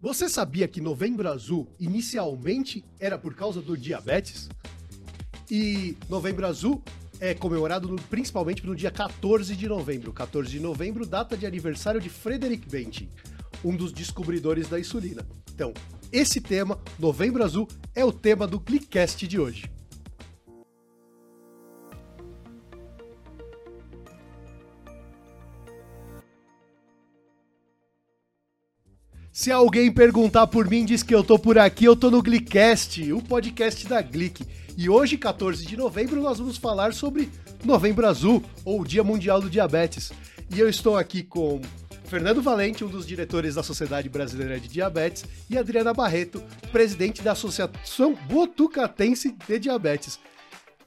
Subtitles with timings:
[0.00, 4.48] Você sabia que Novembro Azul inicialmente era por causa do diabetes?
[5.50, 6.80] E Novembro Azul
[7.18, 10.12] é comemorado no, principalmente no dia 14 de novembro.
[10.12, 13.08] 14 de novembro, data de aniversário de Frederick Benting,
[13.64, 15.26] um dos descobridores da insulina.
[15.52, 15.74] Então,
[16.12, 19.68] esse tema, Novembro Azul, é o tema do Clickcast de hoje.
[29.48, 33.10] Se alguém perguntar por mim, diz que eu tô por aqui, eu tô no Glicast,
[33.14, 34.44] o podcast da Glick.
[34.76, 37.30] E hoje, 14 de novembro, nós vamos falar sobre
[37.64, 40.12] Novembro Azul, ou Dia Mundial do Diabetes.
[40.54, 41.62] E eu estou aqui com
[42.04, 47.32] Fernando Valente, um dos diretores da Sociedade Brasileira de Diabetes, e Adriana Barreto, presidente da
[47.32, 50.20] Associação Botucatense de Diabetes.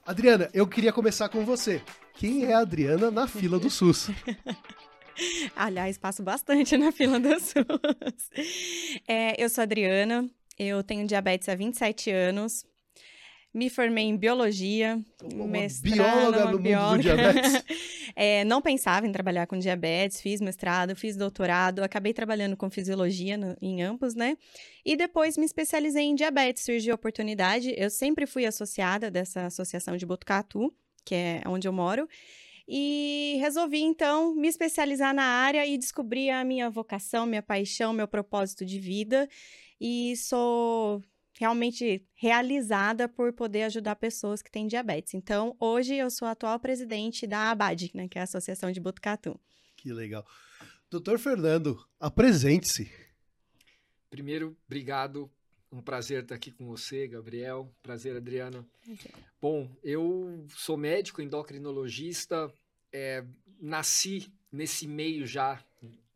[0.05, 1.81] Adriana, eu queria começar com você.
[2.13, 4.11] Quem é a Adriana na fila do SUS?
[5.55, 7.53] Aliás, passo bastante na fila do SUS.
[9.07, 12.65] É, eu sou Adriana, eu tenho diabetes há 27 anos.
[13.53, 17.01] Me formei em biologia, Uma mestrado, bióloga uma no mundo do bióloga.
[17.01, 17.63] diabetes.
[18.13, 23.37] É, não pensava em trabalhar com diabetes, fiz mestrado, fiz doutorado, acabei trabalhando com fisiologia
[23.37, 24.37] no- em ambos, né?
[24.85, 27.73] E depois me especializei em diabetes, surgiu a oportunidade.
[27.77, 30.73] Eu sempre fui associada dessa associação de Botucatu,
[31.05, 32.05] que é onde eu moro.
[32.67, 38.07] E resolvi, então, me especializar na área e descobrir a minha vocação, minha paixão, meu
[38.07, 39.27] propósito de vida.
[39.79, 41.01] E sou
[41.39, 45.15] realmente realizada por poder ajudar pessoas que têm diabetes.
[45.15, 48.79] Então, hoje eu sou a atual presidente da ABAD, né, que é a Associação de
[48.79, 49.39] Botucatu.
[49.75, 50.23] Que legal.
[50.89, 52.91] Doutor Fernando, apresente-se.
[54.09, 55.31] Primeiro, obrigado.
[55.71, 57.73] Um prazer estar aqui com você, Gabriel.
[57.81, 58.65] Prazer, Adriana.
[59.41, 62.53] Bom, eu sou médico endocrinologista.
[62.91, 63.23] é,
[63.57, 65.63] nasci nesse meio já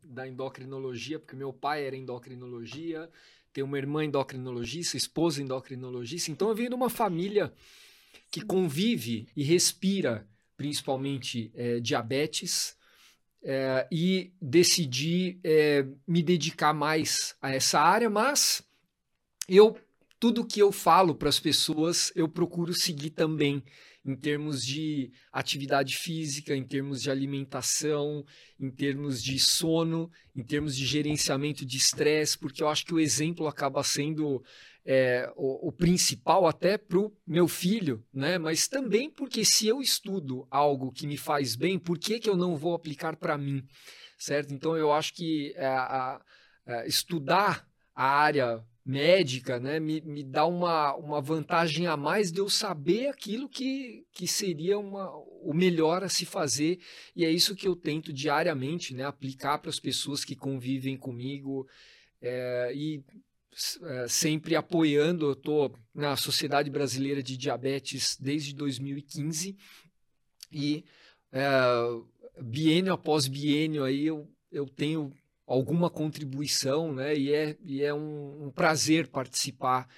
[0.04, 3.08] da endocrinologia, porque meu pai era endocrinologia,
[3.52, 6.30] tenho uma irmã endocrinologista, esposa endocrinologista.
[6.30, 7.50] Então eu venho de uma família
[8.30, 12.76] que convive e respira principalmente é, diabetes.
[13.42, 18.65] é, e decidi é, me dedicar mais a essa área, mas
[19.48, 19.76] eu
[20.18, 23.62] tudo que eu falo para as pessoas eu procuro seguir também
[24.04, 28.24] em termos de atividade física, em termos de alimentação,
[28.58, 33.00] em termos de sono, em termos de gerenciamento de estresse, porque eu acho que o
[33.00, 34.42] exemplo acaba sendo
[34.84, 38.38] é, o, o principal até para o meu filho, né?
[38.38, 42.36] Mas também porque se eu estudo algo que me faz bem, por que, que eu
[42.36, 43.66] não vou aplicar para mim,
[44.16, 44.54] certo?
[44.54, 46.20] Então eu acho que é, a-
[46.64, 52.38] a- estudar a área médica, né, me, me dá uma, uma vantagem a mais de
[52.38, 55.10] eu saber aquilo que, que seria uma,
[55.42, 56.78] o melhor a se fazer,
[57.14, 61.66] e é isso que eu tento diariamente, né, aplicar para as pessoas que convivem comigo,
[62.22, 63.02] é, e
[63.82, 69.56] é, sempre apoiando, eu estou na Sociedade Brasileira de Diabetes desde 2015,
[70.52, 70.84] e
[71.32, 71.44] é,
[72.40, 75.12] biênio após biênio aí eu, eu tenho
[75.46, 77.16] alguma contribuição, né?
[77.16, 79.88] E é, e é um, um prazer participar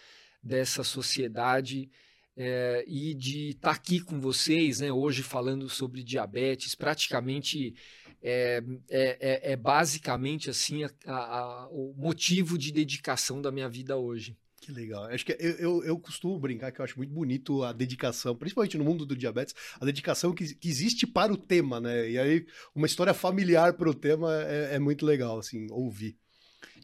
[0.43, 1.91] dessa sociedade
[2.37, 4.93] é, e de estar aqui com vocês, né?
[4.93, 7.75] Hoje falando sobre diabetes, praticamente
[8.23, 13.69] é, é, é- é basicamente assim a- a- a- o motivo de dedicação da minha
[13.69, 14.37] vida hoje.
[14.69, 15.05] Que legal.
[15.05, 18.77] Acho que eu, eu, eu costumo brincar que eu acho muito bonito a dedicação, principalmente
[18.77, 22.11] no mundo do diabetes, a dedicação que, que existe para o tema, né?
[22.11, 26.19] E aí, uma história familiar para o tema é, é muito legal, assim, ouvir.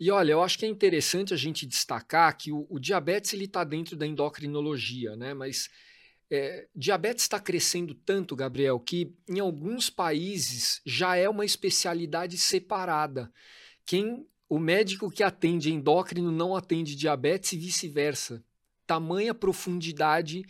[0.00, 3.45] E olha, eu acho que é interessante a gente destacar que o, o diabetes ele
[3.45, 5.34] está dentro da endocrinologia, né?
[5.34, 5.69] Mas
[6.31, 13.31] é, diabetes está crescendo tanto, Gabriel, que em alguns países já é uma especialidade separada.
[13.84, 18.41] Quem o médico que atende endócrino não atende diabetes e vice-versa.
[18.87, 20.44] Tamanha profundidade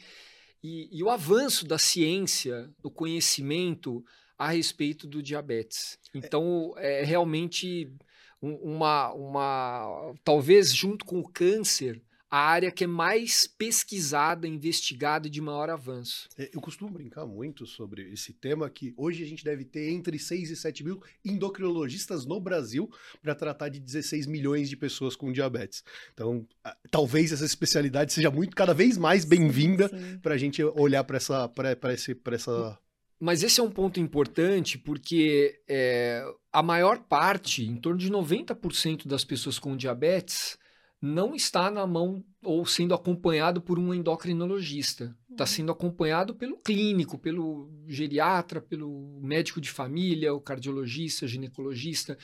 [0.62, 4.04] e, e o avanço da ciência, do conhecimento
[4.36, 5.98] a respeito do diabetes.
[6.12, 7.90] Então, é realmente
[8.42, 12.02] um- uma, uma talvez junto com o câncer,
[12.34, 16.28] a área que é mais pesquisada, investigada e de maior avanço.
[16.36, 20.18] É, Eu costumo brincar muito sobre esse tema, que hoje a gente deve ter entre
[20.18, 22.90] 6 e 7 mil endocrinologistas no Brasil
[23.22, 25.84] para tratar de 16 milhões de pessoas com diabetes.
[26.12, 26.44] Então,
[26.90, 29.88] talvez essa especialidade seja muito, cada vez mais bem-vinda
[30.20, 32.76] para a gente olhar para essa, pra, pra esse, pra essa
[33.20, 39.06] Mas esse é um ponto importante porque é, a maior parte, em torno de 90%
[39.06, 40.58] das pessoas com diabetes,
[41.04, 45.14] não está na mão ou sendo acompanhado por um endocrinologista.
[45.30, 52.16] está sendo acompanhado pelo clínico, pelo geriatra, pelo médico de família, o cardiologista, ginecologista.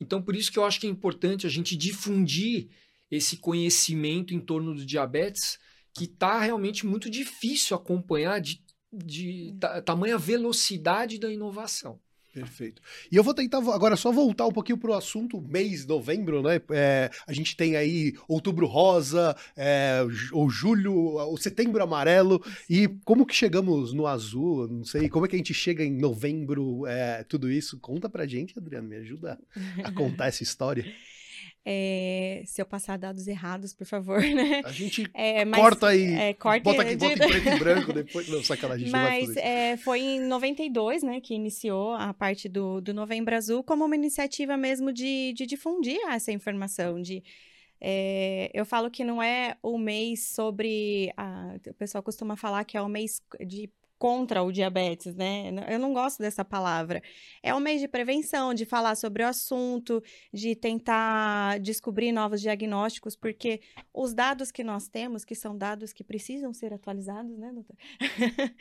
[0.00, 2.70] Então, por isso que eu acho que é importante a gente difundir
[3.08, 5.58] esse conhecimento em torno do diabetes,
[5.92, 8.60] que está realmente muito difícil acompanhar de,
[8.92, 9.54] de
[9.84, 12.00] tamanha velocidade da inovação.
[12.34, 12.82] Perfeito.
[13.12, 16.42] E eu vou tentar agora só voltar um pouquinho para o assunto mês de novembro,
[16.42, 16.60] né?
[16.70, 20.00] É, a gente tem aí outubro rosa, é,
[20.32, 22.44] o julho, o setembro amarelo.
[22.68, 24.66] E como que chegamos no azul?
[24.66, 26.84] Não sei, como é que a gente chega em novembro?
[26.86, 27.78] É, tudo isso?
[27.78, 29.38] Conta pra gente, Adriano, me ajuda
[29.84, 30.84] a contar essa história.
[31.66, 34.60] É, se eu passar dados errados, por favor, né?
[34.64, 37.92] A gente é, mas, corta aí, é, corta bota, aqui, bota em preto e branco,
[37.94, 38.28] depois...
[38.28, 42.92] Não, sacanagem, mas, não é, foi em 92, né, que iniciou a parte do, do
[42.92, 47.22] Novembro Azul como uma iniciativa mesmo de, de difundir essa informação, de...
[47.80, 51.12] É, eu falo que não é o mês sobre.
[51.18, 53.68] A, o pessoal costuma falar que é o mês de
[54.04, 55.50] contra o diabetes, né?
[55.66, 57.02] Eu não gosto dessa palavra.
[57.42, 63.16] É um mês de prevenção, de falar sobre o assunto, de tentar descobrir novos diagnósticos,
[63.16, 63.62] porque
[63.94, 67.74] os dados que nós temos, que são dados que precisam ser atualizados, né, doutor?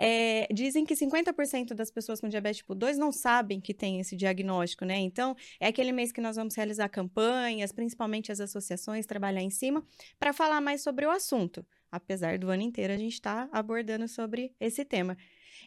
[0.00, 4.16] é, dizem que 50% das pessoas com diabetes tipo 2 não sabem que tem esse
[4.16, 4.96] diagnóstico, né?
[4.96, 9.84] Então, é aquele mês que nós vamos realizar campanhas, principalmente as associações, trabalhar em cima,
[10.18, 14.08] para falar mais sobre o assunto apesar do ano inteiro a gente estar tá abordando
[14.08, 15.16] sobre esse tema.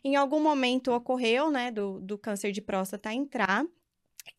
[0.03, 3.65] Em algum momento ocorreu, né, do, do câncer de próstata entrar,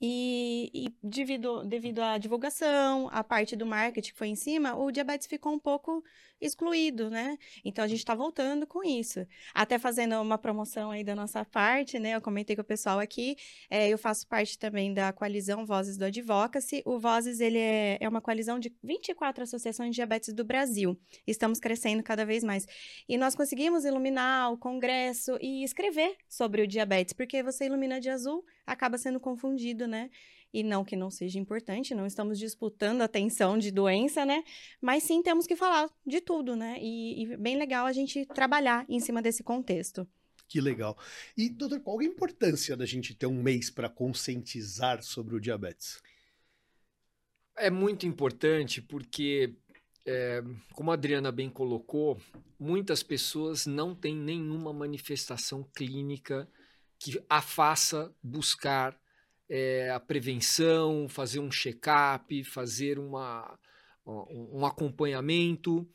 [0.01, 4.91] e, e devido, devido à divulgação, a parte do marketing que foi em cima, o
[4.91, 6.03] diabetes ficou um pouco
[6.41, 7.37] excluído, né?
[7.65, 9.27] Então a gente está voltando com isso.
[9.55, 12.15] Até fazendo uma promoção aí da nossa parte, né?
[12.15, 13.37] Eu comentei com o pessoal aqui,
[13.69, 16.83] é, eu faço parte também da coalizão Vozes do Advocacy.
[16.87, 20.99] O Vozes, ele é, é uma coalizão de 24 associações de diabetes do Brasil.
[21.27, 22.67] Estamos crescendo cada vez mais.
[23.09, 28.09] E nós conseguimos iluminar o congresso e escrever sobre o diabetes, porque você ilumina de
[28.09, 30.11] azul, acaba sendo confundido, né?
[30.53, 34.43] E não que não seja importante, não estamos disputando a atenção de doença, né?
[34.81, 36.77] Mas sim temos que falar de tudo, né?
[36.81, 40.07] E, e bem legal a gente trabalhar em cima desse contexto.
[40.49, 40.99] Que legal.
[41.37, 45.41] E, doutor, qual é a importância da gente ter um mês para conscientizar sobre o
[45.41, 46.03] diabetes?
[47.57, 49.55] É muito importante porque,
[50.05, 50.43] é,
[50.75, 52.21] como a Adriana bem colocou,
[52.59, 56.49] muitas pessoas não têm nenhuma manifestação clínica
[57.01, 58.97] que a faça buscar
[59.49, 63.59] é, a prevenção, fazer um check-up, fazer uma,
[64.07, 65.89] um acompanhamento.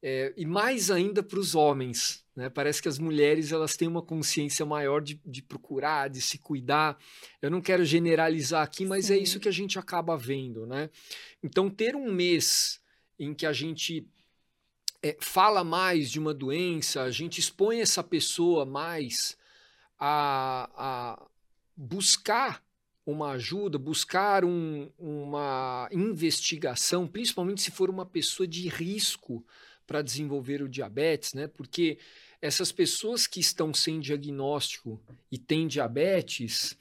[0.00, 2.24] É, e mais ainda para os homens.
[2.36, 2.48] Né?
[2.48, 6.96] Parece que as mulheres elas têm uma consciência maior de, de procurar, de se cuidar.
[7.42, 9.20] Eu não quero generalizar aqui, mas é Sim.
[9.20, 10.66] é isso que a gente acaba vendo.
[10.66, 10.88] Né?
[11.42, 12.80] Então, ter um mês
[13.18, 14.06] em que a gente
[15.02, 19.36] é, fala mais de uma doença, a gente expõe essa pessoa mais
[20.06, 21.26] a, a
[21.74, 22.62] buscar
[23.06, 29.42] uma ajuda, buscar um, uma investigação, principalmente se for uma pessoa de risco
[29.86, 31.46] para desenvolver o diabetes, né?
[31.46, 31.98] Porque
[32.40, 35.00] essas pessoas que estão sem diagnóstico
[35.32, 36.76] e têm diabetes,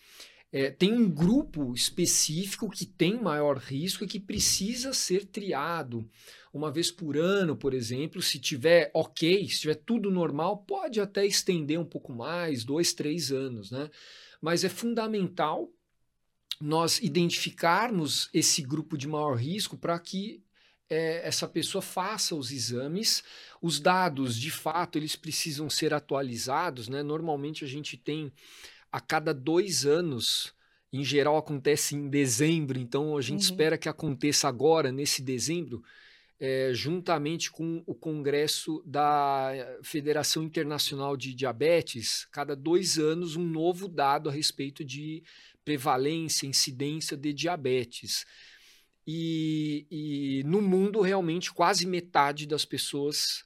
[0.55, 6.07] é, tem um grupo específico que tem maior risco e que precisa ser triado
[6.53, 8.21] uma vez por ano, por exemplo.
[8.21, 13.31] Se tiver ok, se tiver tudo normal, pode até estender um pouco mais, dois, três
[13.31, 13.89] anos, né?
[14.39, 15.71] Mas é fundamental
[16.61, 20.43] nós identificarmos esse grupo de maior risco para que
[20.87, 23.23] é, essa pessoa faça os exames.
[23.59, 26.87] Os dados, de fato, eles precisam ser atualizados.
[26.87, 27.01] Né?
[27.01, 28.31] Normalmente a gente tem
[28.93, 30.53] a cada dois anos.
[30.91, 33.49] Em geral acontece em dezembro, então a gente uhum.
[33.49, 35.83] espera que aconteça agora, nesse dezembro,
[36.39, 43.87] é, juntamente com o Congresso da Federação Internacional de Diabetes, cada dois anos um novo
[43.87, 45.23] dado a respeito de
[45.65, 48.27] prevalência, incidência de diabetes.
[49.07, 53.43] E, e no mundo, realmente, quase metade das pessoas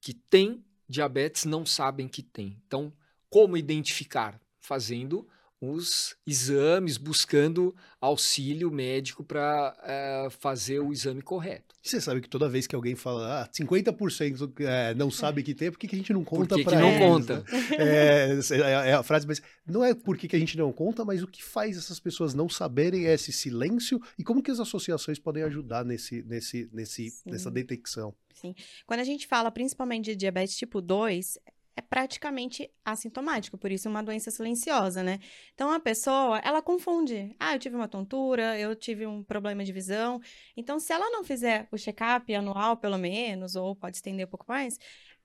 [0.00, 2.60] que têm diabetes não sabem que tem.
[2.66, 2.92] Então,
[3.30, 4.40] como identificar?
[4.68, 5.26] Fazendo
[5.60, 11.74] os exames, buscando auxílio médico para é, eh, fazer o exame correto.
[11.82, 15.70] Você sabe que toda vez que alguém fala ah, 50% é, não sabe que tem,
[15.70, 16.64] por que, que a gente não conta para eles?
[16.64, 17.40] Por que, que não eles, conta?
[17.40, 17.76] Né?
[17.78, 21.04] É, é, é, a frase, mas não é por que, que a gente não conta,
[21.04, 24.60] mas o que faz essas pessoas não saberem é esse silêncio e como que as
[24.60, 28.14] associações podem ajudar nesse, nesse, nesse, nessa detecção.
[28.34, 28.54] Sim.
[28.86, 31.38] Quando a gente fala principalmente de diabetes tipo 2,
[31.78, 35.20] é praticamente assintomático, por isso é uma doença silenciosa, né?
[35.54, 37.36] Então a pessoa, ela confunde.
[37.38, 40.20] Ah, eu tive uma tontura, eu tive um problema de visão.
[40.56, 44.46] Então, se ela não fizer o check-up anual, pelo menos, ou pode estender um pouco
[44.48, 44.76] mais,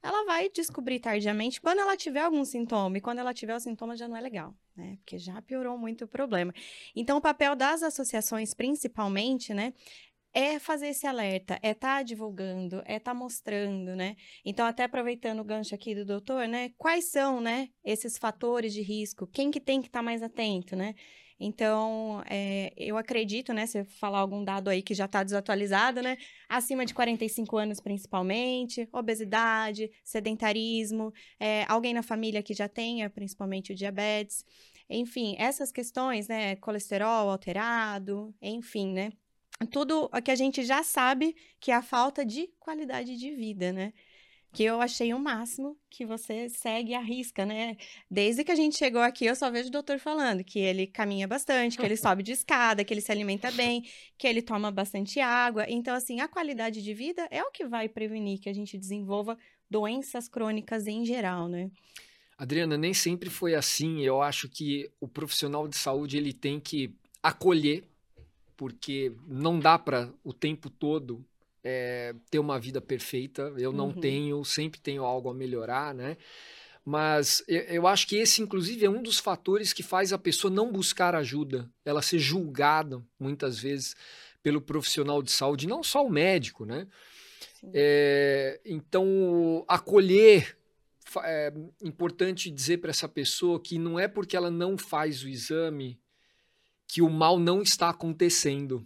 [0.03, 2.99] ela vai descobrir tardiamente quando ela tiver algum sintoma.
[2.99, 4.97] E quando ela tiver o sintoma já não é legal, né?
[4.97, 6.53] Porque já piorou muito o problema.
[6.95, 9.73] Então, o papel das associações, principalmente, né?
[10.35, 14.15] É fazer esse alerta, é estar tá divulgando, é estar tá mostrando, né?
[14.43, 16.71] Então, até aproveitando o gancho aqui do doutor, né?
[16.77, 19.27] Quais são, né, esses fatores de risco?
[19.27, 20.95] Quem que tem que estar tá mais atento, né?
[21.39, 26.17] Então, é, eu acredito, né, se falar algum dado aí que já está desatualizado, né,
[26.47, 33.73] acima de 45 anos principalmente, obesidade, sedentarismo, é, alguém na família que já tenha principalmente
[33.73, 34.45] o diabetes,
[34.89, 39.11] enfim, essas questões, né, colesterol alterado, enfim, né,
[39.71, 43.71] tudo o que a gente já sabe que é a falta de qualidade de vida,
[43.71, 43.93] né,
[44.53, 47.75] que eu achei o máximo que você segue a risca, né?
[48.09, 51.27] Desde que a gente chegou aqui, eu só vejo o doutor falando que ele caminha
[51.27, 53.83] bastante, que ele sobe de escada, que ele se alimenta bem,
[54.15, 55.65] que ele toma bastante água.
[55.67, 59.35] Então, assim, a qualidade de vida é o que vai prevenir que a gente desenvolva
[59.67, 61.71] doenças crônicas em geral, né?
[62.37, 64.01] Adriana, nem sempre foi assim.
[64.01, 66.93] Eu acho que o profissional de saúde ele tem que
[67.23, 67.83] acolher,
[68.55, 71.25] porque não dá para o tempo todo
[71.63, 73.53] é, ter uma vida perfeita.
[73.57, 73.99] Eu não uhum.
[73.99, 76.17] tenho, sempre tenho algo a melhorar, né?
[76.85, 80.53] Mas eu, eu, acho que esse, inclusive, é um dos fatores que faz a pessoa
[80.53, 83.95] não buscar ajuda, ela ser julgada, muitas vezes,
[84.41, 86.87] pelo profissional de saúde, não só o médico, né?
[87.73, 90.57] É, então, acolher.
[91.25, 95.99] É importante dizer para essa pessoa que não é porque ela não faz o exame
[96.93, 98.85] que o mal não está acontecendo.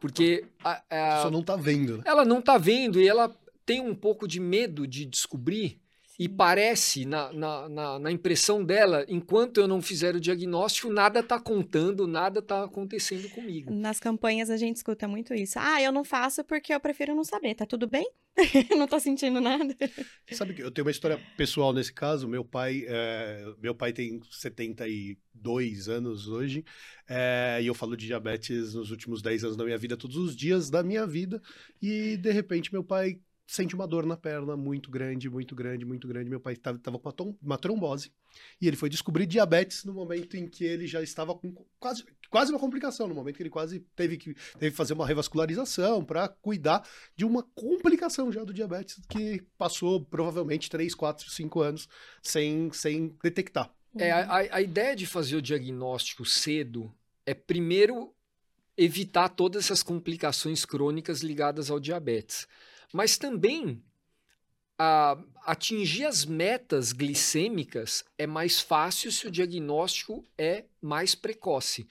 [0.00, 0.46] Porque.
[0.62, 1.98] A, a, Só não tá vendo.
[1.98, 2.04] Né?
[2.06, 5.80] Ela não tá vendo e ela tem um pouco de medo de descobrir.
[6.20, 11.20] E parece, na, na, na, na, impressão dela, enquanto eu não fizer o diagnóstico, nada
[11.20, 13.72] está contando, nada está acontecendo comigo.
[13.72, 15.58] Nas campanhas a gente escuta muito isso.
[15.58, 17.54] Ah, eu não faço porque eu prefiro não saber.
[17.54, 18.06] Tá tudo bem?
[18.76, 19.74] não tô sentindo nada.
[20.30, 22.28] Sabe que eu tenho uma história pessoal nesse caso.
[22.28, 26.62] Meu pai, é, meu pai tem 72 anos hoje,
[27.08, 30.36] é, e eu falo de diabetes nos últimos 10 anos da minha vida, todos os
[30.36, 31.40] dias da minha vida.
[31.80, 33.18] E de repente meu pai
[33.50, 36.30] sente uma dor na perna muito grande, muito grande, muito grande.
[36.30, 38.12] Meu pai estava com uma trombose
[38.60, 42.52] e ele foi descobrir diabetes no momento em que ele já estava com quase, quase
[42.52, 46.88] uma complicação, no momento que ele quase teve que, teve fazer uma revascularização para cuidar
[47.16, 51.88] de uma complicação já do diabetes que passou provavelmente 3, 4, 5 anos
[52.22, 53.68] sem, sem detectar.
[53.98, 56.94] É, a, a ideia de fazer o diagnóstico cedo
[57.26, 58.14] é primeiro
[58.76, 62.46] evitar todas essas complicações crônicas ligadas ao diabetes
[62.92, 63.82] mas também
[64.78, 71.86] a, atingir as metas glicêmicas é mais fácil se o diagnóstico é mais precoce.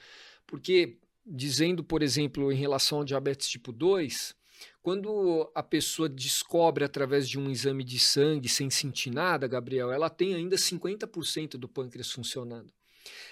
[0.48, 4.36] Porque, dizendo, por exemplo, em relação ao diabetes tipo 2,
[4.82, 10.10] quando a pessoa descobre através de um exame de sangue sem sentir nada, Gabriel, ela
[10.10, 12.74] tem ainda 50% do pâncreas funcionando.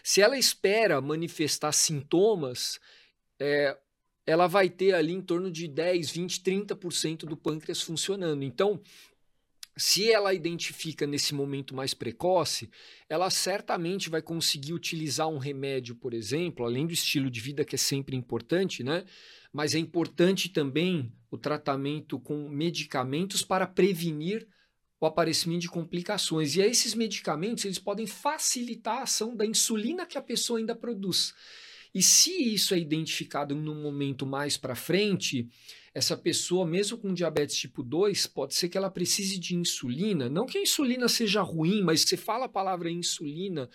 [0.03, 2.79] Se ela espera manifestar sintomas,
[3.39, 3.77] é,
[4.27, 8.43] ela vai ter ali em torno de 10, 20, 30% do pâncreas funcionando.
[8.43, 8.81] Então,
[9.77, 12.69] se ela identifica nesse momento mais precoce,
[13.07, 17.75] ela certamente vai conseguir utilizar um remédio, por exemplo, além do estilo de vida que
[17.75, 19.05] é sempre importante, né?
[19.53, 24.45] Mas é importante também o tratamento com medicamentos para prevenir
[24.99, 26.55] o aparecimento de complicações.
[26.55, 31.33] E esses medicamentos, eles podem facilitar a ação da insulina que a pessoa ainda produz.
[31.93, 35.47] E se isso é identificado num momento mais para frente,
[35.93, 40.29] essa pessoa, mesmo com diabetes tipo 2, pode ser que ela precise de insulina.
[40.29, 43.69] Não que a insulina seja ruim, mas você fala a palavra insulina,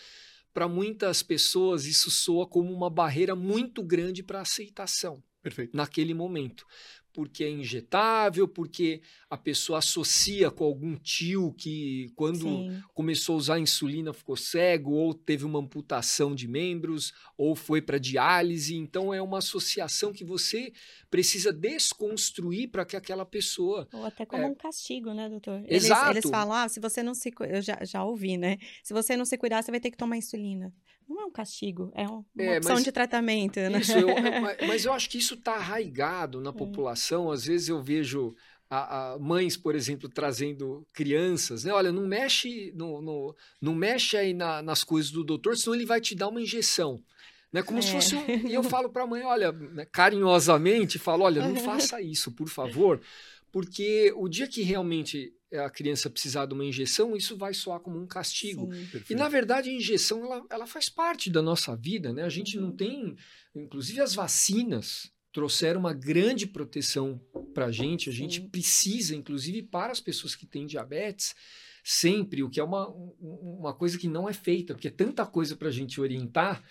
[0.54, 5.22] para muitas pessoas isso soa como uma barreira muito grande para aceitação.
[5.42, 5.76] Perfeito.
[5.76, 6.64] Naquele momento
[7.12, 12.82] porque é injetável, porque a pessoa associa com algum tio que, quando Sim.
[12.94, 17.98] começou a usar insulina, ficou cego, ou teve uma amputação de membros, ou foi para
[17.98, 18.74] diálise.
[18.74, 20.72] Então, é uma associação que você
[21.10, 23.88] precisa desconstruir para que aquela pessoa.
[23.92, 24.46] Ou até como é...
[24.46, 25.62] um castigo, né, doutor?
[25.66, 26.10] Exato.
[26.10, 27.32] Eles, eles falam, ah, se você não se.
[27.40, 28.58] Eu já, já ouvi, né?
[28.82, 30.72] Se você não se cuidar, você vai ter que tomar insulina
[31.12, 33.60] não é um castigo, é uma é, opção mas, de tratamento.
[33.60, 33.80] Né?
[33.80, 34.08] Isso, eu,
[34.58, 36.52] eu, mas eu acho que isso está arraigado na é.
[36.52, 37.30] população.
[37.30, 38.34] Às vezes eu vejo
[38.68, 41.72] a, a mães, por exemplo, trazendo crianças, né?
[41.72, 45.84] Olha, não mexe, no, no não mexe aí na, nas coisas do doutor, senão ele
[45.84, 47.02] vai te dar uma injeção.
[47.52, 47.82] Né, como é.
[47.82, 51.56] se fosse um, e eu falo para a mãe, olha, né, carinhosamente, falo, olha, não
[51.56, 52.98] faça isso, por favor,
[53.52, 57.98] porque o dia que realmente a criança precisar de uma injeção, isso vai soar como
[57.98, 58.68] um castigo.
[59.08, 62.12] e, na verdade, a injeção ela, ela faz parte da nossa vida.
[62.12, 62.22] Né?
[62.22, 62.66] A gente uhum.
[62.66, 63.16] não tem.
[63.54, 67.20] Inclusive, as vacinas trouxeram uma grande proteção
[67.54, 68.08] para a gente.
[68.08, 68.18] A Sim.
[68.18, 71.34] gente precisa, inclusive para as pessoas que têm diabetes,
[71.82, 72.88] sempre, o que é uma,
[73.20, 76.62] uma coisa que não é feita, porque é tanta coisa para a gente orientar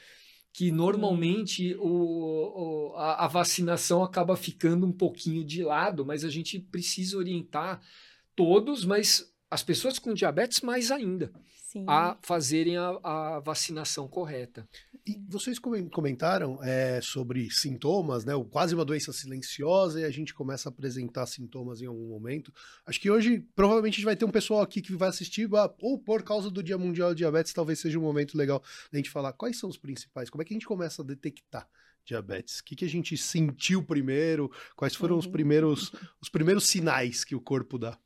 [0.53, 6.29] que normalmente o, o a, a, vacinação acaba ficando um pouquinho de lado, mas a
[6.29, 7.81] gente precisa orientar
[8.35, 11.31] todos, mas as pessoas com diabetes mais ainda.
[11.71, 11.85] Sim.
[11.87, 14.67] a fazerem a, a, vacinação correta.
[15.07, 18.33] E vocês comentaram é, sobre sintomas, né?
[18.49, 22.53] Quase uma doença silenciosa e a gente começa a apresentar sintomas em algum momento.
[22.85, 25.97] Acho que hoje provavelmente a gente vai ter um pessoal aqui que vai assistir, ou
[25.97, 28.61] por causa do Dia Mundial de Diabetes, talvez seja um momento legal
[28.91, 31.69] da gente falar quais são os principais, como é que a gente começa a detectar
[32.03, 32.59] diabetes?
[32.59, 34.51] O que, que a gente sentiu primeiro?
[34.75, 35.31] Quais foram os uhum.
[35.31, 37.97] primeiros, os primeiros sinais que o corpo dá?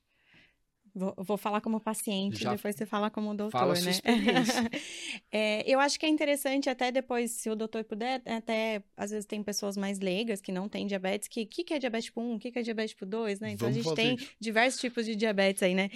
[0.98, 3.92] Vou, vou, falar como paciente, Já depois você fala como doutor, fala né?
[5.30, 9.26] é, eu acho que é interessante até depois, se o doutor puder, até às vezes
[9.26, 12.22] tem pessoas mais leigas que não têm diabetes, que o que, que, é diabetes tipo
[12.22, 13.52] 1, o que, que é diabetes tipo 2, né?
[13.52, 14.32] Então Vamos a gente tem isso.
[14.40, 15.90] diversos tipos de diabetes aí, né?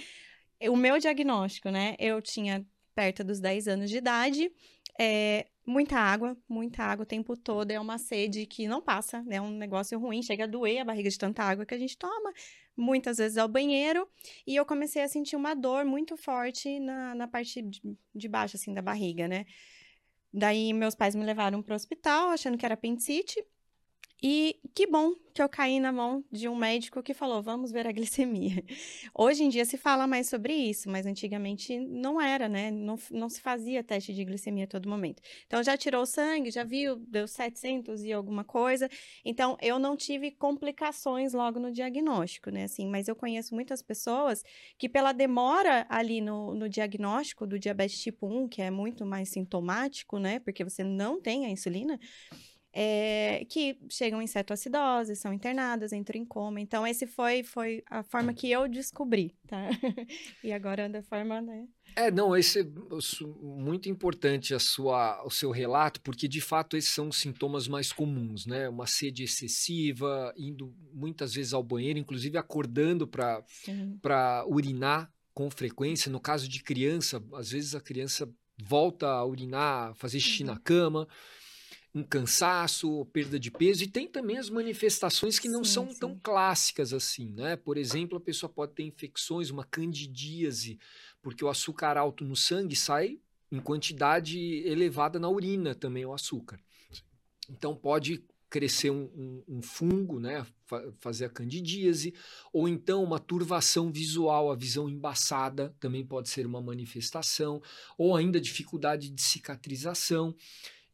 [0.68, 1.96] O meu diagnóstico, né?
[1.98, 2.62] Eu tinha
[2.94, 4.52] perto dos 10 anos de idade,
[4.98, 7.70] é, muita água, muita água o tempo todo.
[7.70, 9.36] É uma sede que não passa, né?
[9.36, 11.96] É um negócio ruim, chega a doer a barriga de tanta água que a gente
[11.96, 12.32] toma
[12.80, 14.08] muitas vezes ao banheiro,
[14.46, 17.62] e eu comecei a sentir uma dor muito forte na, na parte
[18.14, 19.46] de, baixo, assim, da barriga, né?
[20.32, 23.44] Daí meus pais me levaram para o hospital, achando que era apendicite,
[24.22, 27.86] e que bom que eu caí na mão de um médico que falou: vamos ver
[27.86, 28.62] a glicemia.
[29.14, 32.70] Hoje em dia se fala mais sobre isso, mas antigamente não era, né?
[32.70, 35.22] Não, não se fazia teste de glicemia a todo momento.
[35.46, 38.88] Então já tirou sangue, já viu, deu 700 e alguma coisa.
[39.24, 42.64] Então eu não tive complicações logo no diagnóstico, né?
[42.64, 44.44] Assim, mas eu conheço muitas pessoas
[44.78, 49.30] que, pela demora ali no, no diagnóstico do diabetes tipo 1, que é muito mais
[49.30, 50.38] sintomático, né?
[50.40, 51.98] Porque você não tem a insulina
[52.72, 56.60] é, que chegam em cetoacidose, são internadas, entram em coma.
[56.60, 59.68] Então, esse foi, foi a forma que eu descobri, tá?
[60.44, 61.66] e agora da forma, né?
[61.96, 62.64] É, não, esse é
[63.42, 67.92] muito importante a sua, o seu relato, porque de fato esses são os sintomas mais
[67.92, 68.68] comuns, né?
[68.68, 76.12] Uma sede excessiva, indo muitas vezes ao banheiro, inclusive acordando para urinar com frequência.
[76.12, 80.50] No caso de criança, às vezes a criança volta a urinar, fazer xixi uhum.
[80.50, 81.08] na cama
[81.94, 85.98] um cansaço, perda de peso, e tem também as manifestações que não sim, são sim.
[85.98, 87.56] tão clássicas assim, né?
[87.56, 90.78] Por exemplo, a pessoa pode ter infecções, uma candidíase,
[91.20, 93.18] porque o açúcar alto no sangue sai
[93.50, 96.60] em quantidade elevada na urina também o açúcar.
[97.48, 100.44] Então pode crescer um, um, um fungo, né?
[100.98, 102.14] fazer a candidíase,
[102.52, 107.60] ou então uma turvação visual, a visão embaçada também pode ser uma manifestação,
[107.98, 110.34] ou ainda dificuldade de cicatrização.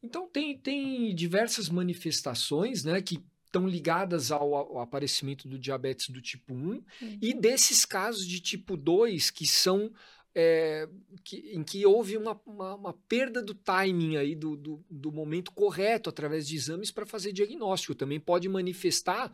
[0.01, 6.21] Então tem, tem diversas manifestações né, que estão ligadas ao, ao, aparecimento do diabetes do
[6.21, 6.83] tipo 1 uhum.
[7.21, 9.91] e desses casos de tipo 2 que são
[10.39, 10.87] é,
[11.23, 15.51] que, em que houve uma, uma, uma, perda do timing aí do, do, do momento
[15.51, 17.95] correto através de exames para fazer diagnóstico.
[17.95, 19.33] Também pode manifestar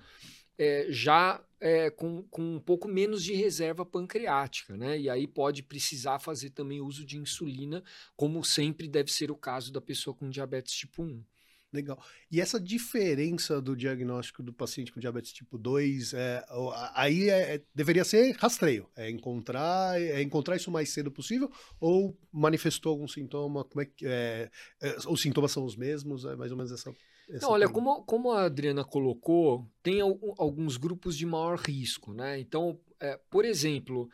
[0.57, 4.99] é, já é, com, com um pouco menos de reserva pancreática, né?
[4.99, 7.81] E aí pode precisar fazer também uso de insulina,
[8.17, 11.23] como sempre deve ser o caso da pessoa com diabetes tipo 1.
[11.71, 11.97] Legal.
[12.29, 16.45] E essa diferença do diagnóstico do paciente com diabetes tipo 2, é,
[16.93, 21.49] aí é, é, deveria ser rastreio, é encontrar, é encontrar isso o mais cedo possível
[21.79, 26.35] ou manifestou algum sintoma, como é que é, é, os sintomas são os mesmos, é
[26.35, 26.93] mais ou menos essa
[27.29, 32.39] não, olha, como, como a Adriana colocou, tem alguns grupos de maior risco, né?
[32.39, 34.09] Então, é, por exemplo,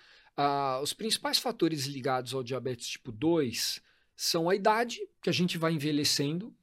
[0.81, 3.81] os principais fatores ligados ao diabetes tipo 2
[4.15, 6.53] são a idade, que a gente vai envelhecendo,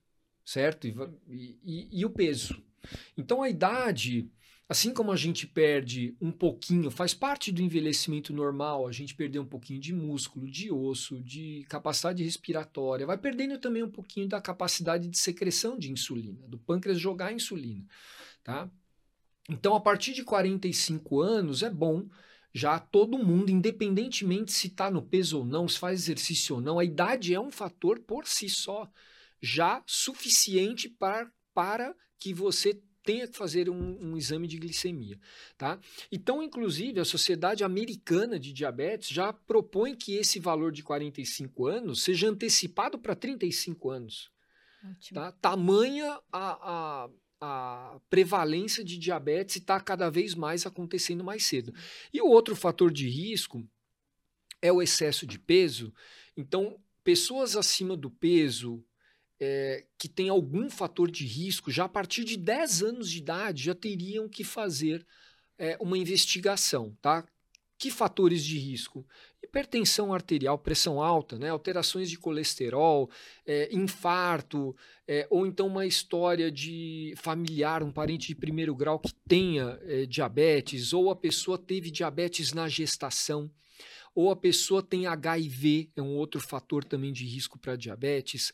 [0.45, 0.87] certo?
[0.87, 2.63] E, e, e o peso.
[3.17, 4.31] Então, a idade
[4.69, 9.39] Assim como a gente perde um pouquinho, faz parte do envelhecimento normal, a gente perder
[9.39, 14.41] um pouquinho de músculo, de osso, de capacidade respiratória, vai perdendo também um pouquinho da
[14.41, 17.87] capacidade de secreção de insulina, do pâncreas jogar insulina,
[18.43, 18.69] tá?
[19.49, 22.09] Então, a partir de 45 anos é bom
[22.53, 26.79] já todo mundo, independentemente se está no peso ou não, se faz exercício ou não,
[26.79, 28.91] a idade é um fator por si só
[29.41, 35.19] já suficiente para, para que você tenha que fazer um, um, exame de glicemia,
[35.57, 35.79] tá?
[36.11, 42.03] Então, inclusive, a Sociedade Americana de Diabetes já propõe que esse valor de 45 anos
[42.03, 44.31] seja antecipado para 35 anos.
[44.85, 45.21] Ótimo.
[45.21, 45.33] Tá?
[45.33, 51.73] Tamanha a, a, a prevalência de diabetes está cada vez mais acontecendo mais cedo.
[52.13, 53.65] E o outro fator de risco
[54.61, 55.95] é o excesso de peso.
[56.37, 58.85] Então, pessoas acima do peso,
[59.41, 63.65] é, que tem algum fator de risco, já a partir de 10 anos de idade,
[63.65, 65.07] já teriam que fazer
[65.59, 67.27] é, uma investigação, tá?
[67.79, 69.07] Que fatores de risco?
[69.43, 71.51] Hipertensão arterial, pressão alta, né?
[71.51, 73.11] alterações de colesterol,
[73.45, 74.75] é, infarto,
[75.31, 81.11] ou então uma história de familiar, um parente de primeiro grau que tenha diabetes, ou
[81.11, 83.49] a pessoa teve diabetes na gestação,
[84.17, 88.53] ou a pessoa tem HIV, é um outro fator também de risco para diabetes,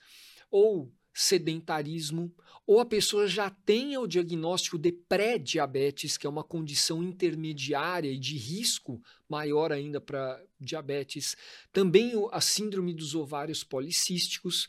[0.53, 2.33] ou sedentarismo,
[2.67, 8.19] ou a pessoa já tenha o diagnóstico de pré-diabetes, que é uma condição intermediária e
[8.19, 11.37] de risco maior ainda para diabetes.
[11.73, 14.69] Também a síndrome dos ovários policísticos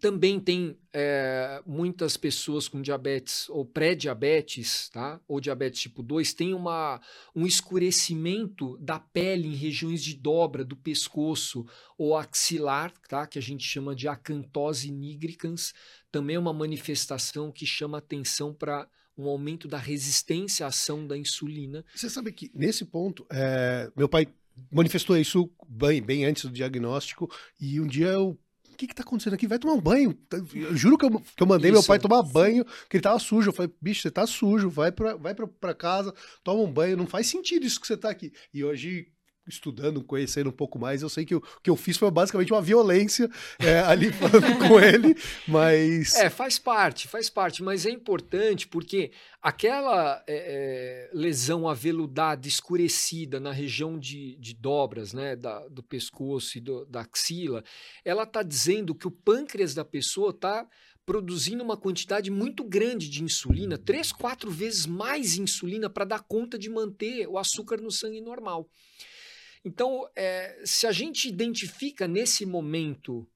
[0.00, 5.20] também tem é, muitas pessoas com diabetes ou pré-diabetes, tá?
[5.26, 7.00] ou diabetes tipo 2, tem uma,
[7.34, 13.26] um escurecimento da pele em regiões de dobra do pescoço ou axilar, tá?
[13.26, 15.74] que a gente chama de acantose nigricans,
[16.10, 21.18] também é uma manifestação que chama atenção para um aumento da resistência à ação da
[21.18, 21.84] insulina.
[21.94, 24.28] Você sabe que nesse ponto, é, meu pai
[24.70, 27.28] manifestou isso bem, bem antes do diagnóstico
[27.60, 28.38] e um dia eu
[28.78, 29.46] que que tá acontecendo aqui?
[29.46, 30.16] Vai tomar um banho.
[30.54, 31.80] Eu juro que eu, que eu mandei Isso.
[31.80, 33.48] meu pai tomar banho, que ele tava sujo.
[33.48, 36.14] Eu falei, bicho, você tá sujo, vai pra, vai pra, pra casa,
[36.44, 36.96] toma um banho.
[36.96, 38.32] Não faz sentido isso que você tá aqui.
[38.54, 39.08] E hoje,
[39.48, 42.62] estudando, conhecendo um pouco mais, eu sei que o que eu fiz foi basicamente uma
[42.62, 46.14] violência é, ali falando com ele, mas...
[46.14, 53.40] É, faz parte, faz parte, mas é importante porque aquela é, é, lesão aveludada, escurecida
[53.40, 57.62] na região de, de dobras, né, da, do pescoço e do, da axila,
[58.04, 60.66] ela está dizendo que o pâncreas da pessoa está
[61.08, 66.58] produzindo uma quantidade muito grande de insulina, três, quatro vezes mais insulina para dar conta
[66.58, 68.68] de manter o açúcar no sangue normal.
[69.68, 73.28] Então, é, se a gente identifica nesse momento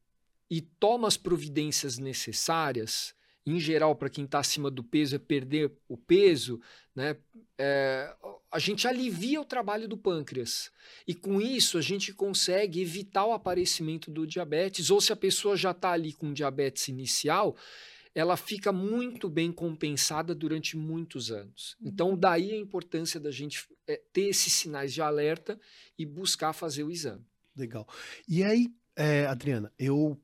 [0.50, 3.14] e toma as providências necessárias,
[3.44, 6.58] em geral, para quem está acima do peso, é perder o peso,
[6.96, 7.18] né?
[7.58, 8.16] É,
[8.50, 10.72] a gente alivia o trabalho do pâncreas.
[11.06, 15.54] E com isso, a gente consegue evitar o aparecimento do diabetes, ou se a pessoa
[15.54, 17.54] já está ali com diabetes inicial,
[18.14, 21.76] ela fica muito bem compensada durante muitos anos.
[21.80, 22.16] Então, uhum.
[22.16, 25.58] daí a importância da gente é, ter esses sinais de alerta
[25.98, 27.24] e buscar fazer o exame.
[27.56, 27.86] Legal.
[28.28, 30.20] E aí, é, Adriana, eu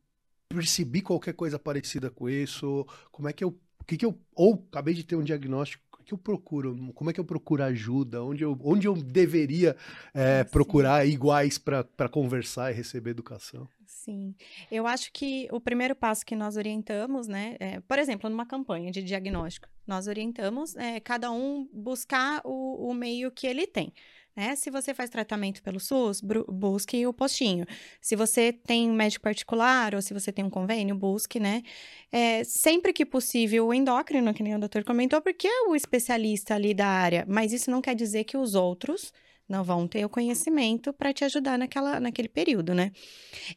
[0.48, 2.87] percebi qualquer coisa parecida com isso?
[3.11, 3.59] Como é que eu.
[3.87, 6.74] Que que eu ou acabei de ter um diagnóstico que eu procuro?
[6.94, 8.22] Como é que eu procuro ajuda?
[8.22, 9.77] Onde eu, onde eu deveria
[10.14, 13.68] é, procurar iguais para conversar e receber educação?
[14.08, 14.34] Sim,
[14.72, 18.90] eu acho que o primeiro passo que nós orientamos, né, é, por exemplo, numa campanha
[18.90, 23.92] de diagnóstico, nós orientamos é, cada um buscar o, o meio que ele tem.
[24.34, 24.56] Né?
[24.56, 27.66] Se você faz tratamento pelo SUS, busque o postinho.
[28.00, 31.62] Se você tem um médico particular ou se você tem um convênio, busque, né?
[32.10, 36.54] É, sempre que possível, o endócrino, que nem o doutor comentou, porque é o especialista
[36.54, 37.26] ali da área.
[37.28, 39.12] Mas isso não quer dizer que os outros
[39.48, 42.92] não vão ter o conhecimento para te ajudar naquela, naquele período, né?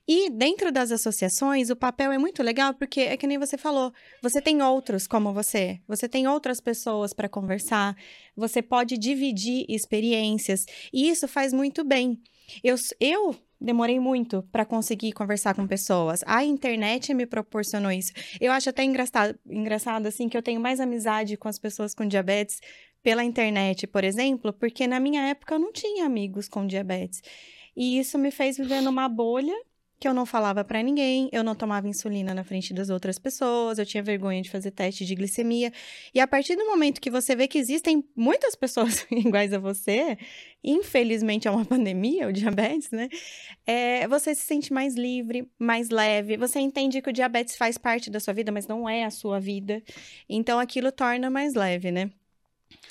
[0.08, 3.92] E dentro das associações, o papel é muito legal porque é que nem você falou,
[4.22, 7.96] você tem outros como você, você tem outras pessoas para conversar,
[8.36, 12.22] você pode dividir experiências e isso faz muito bem.
[12.64, 16.22] Eu, eu demorei muito para conseguir conversar com pessoas.
[16.26, 18.12] A internet me proporcionou isso.
[18.40, 22.06] Eu acho até engraçado, engraçado assim que eu tenho mais amizade com as pessoas com
[22.06, 22.60] diabetes
[23.04, 27.22] pela internet, por exemplo, porque na minha época eu não tinha amigos com diabetes.
[27.76, 29.56] E isso me fez viver numa bolha
[30.02, 33.78] que eu não falava para ninguém, eu não tomava insulina na frente das outras pessoas,
[33.78, 35.72] eu tinha vergonha de fazer teste de glicemia.
[36.12, 40.18] E a partir do momento que você vê que existem muitas pessoas iguais a você,
[40.64, 43.10] infelizmente é uma pandemia, o diabetes, né?
[43.64, 48.10] É, você se sente mais livre, mais leve, você entende que o diabetes faz parte
[48.10, 49.84] da sua vida, mas não é a sua vida.
[50.28, 52.10] Então aquilo torna mais leve, né?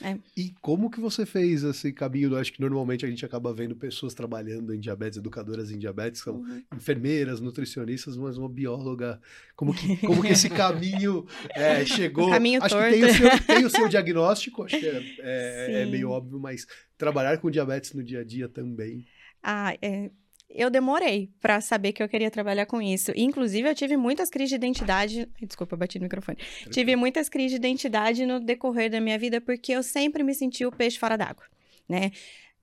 [0.03, 0.17] É.
[0.37, 2.33] E como que você fez esse caminho?
[2.33, 6.21] Eu acho que normalmente a gente acaba vendo pessoas trabalhando em diabetes, educadoras em diabetes,
[6.21, 6.63] são uhum.
[6.75, 9.21] enfermeiras, nutricionistas, mas uma bióloga.
[9.55, 12.31] Como que, como que esse caminho é, chegou?
[12.31, 12.93] Caminho acho torto.
[12.93, 16.39] que tem o, seu, tem o seu diagnóstico, acho que é, é, é meio óbvio,
[16.39, 16.67] mas
[16.97, 19.07] trabalhar com diabetes no dia a dia também.
[19.43, 20.11] Ah, é,
[20.53, 23.13] eu demorei para saber que eu queria trabalhar com isso.
[23.15, 25.29] Inclusive, eu tive muitas crises de identidade.
[25.41, 26.39] Desculpa, eu bati no microfone.
[26.71, 30.67] Tive muitas crises de identidade no decorrer da minha vida porque eu sempre me senti
[30.67, 31.45] o peixe fora d'água,
[31.89, 32.11] né?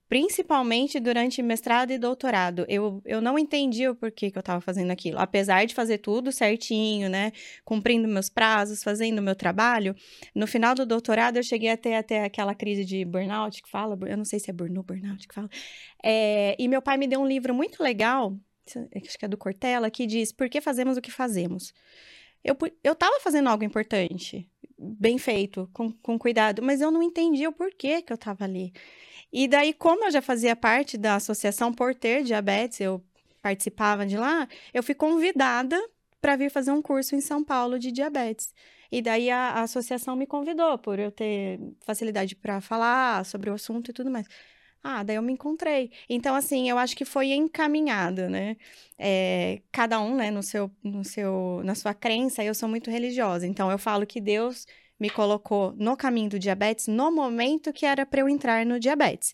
[0.10, 2.66] Principalmente durante mestrado e doutorado.
[2.70, 5.20] Eu, eu não entendi o porquê que eu estava fazendo aquilo.
[5.20, 7.32] Apesar de fazer tudo certinho, né?
[7.66, 9.96] Cumprindo meus prazos, fazendo meu trabalho,
[10.34, 13.98] no final do doutorado eu cheguei a ter até aquela crise de burnout que fala,
[14.08, 15.50] eu não sei se é burnout, burnout que fala.
[16.04, 18.38] É, e meu pai me deu um livro muito legal,
[18.96, 21.74] acho que é do Cortella, que diz Por que fazemos o que fazemos?
[22.44, 27.50] Eu, eu tava fazendo algo importante bem feito, com, com cuidado, mas eu não entendia
[27.50, 28.72] o porquê que eu estava ali.
[29.32, 33.04] E daí, como eu já fazia parte da associação por ter diabetes, eu
[33.42, 35.78] participava de lá, eu fui convidada
[36.22, 38.54] para vir fazer um curso em São Paulo de diabetes.
[38.92, 43.54] E daí a, a associação me convidou por eu ter facilidade para falar sobre o
[43.54, 44.28] assunto e tudo mais.
[44.84, 45.92] Ah, daí eu me encontrei.
[46.10, 48.56] Então, assim, eu acho que foi encaminhado, né?
[48.98, 53.46] É, cada um, né, no seu, no seu, na sua crença, eu sou muito religiosa.
[53.46, 54.66] Então, eu falo que Deus
[55.00, 59.34] me colocou no caminho do diabetes no momento que era para eu entrar no diabetes,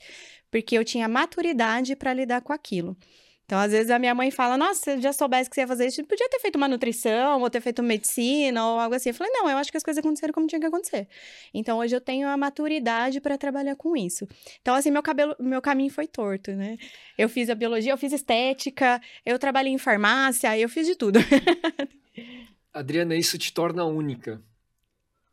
[0.51, 2.97] porque eu tinha maturidade para lidar com aquilo.
[3.45, 5.87] Então, às vezes, a minha mãe fala: Nossa, se já soubesse que você ia fazer
[5.87, 9.09] isso, podia ter feito uma nutrição, ou ter feito medicina, ou algo assim.
[9.09, 11.07] Eu falei: Não, eu acho que as coisas aconteceram como tinha que acontecer.
[11.53, 14.27] Então, hoje eu tenho a maturidade para trabalhar com isso.
[14.61, 16.77] Então, assim, meu cabelo, meu caminho foi torto, né?
[17.17, 21.19] Eu fiz a biologia, eu fiz estética, eu trabalhei em farmácia, eu fiz de tudo.
[22.73, 24.41] Adriana, isso te torna única.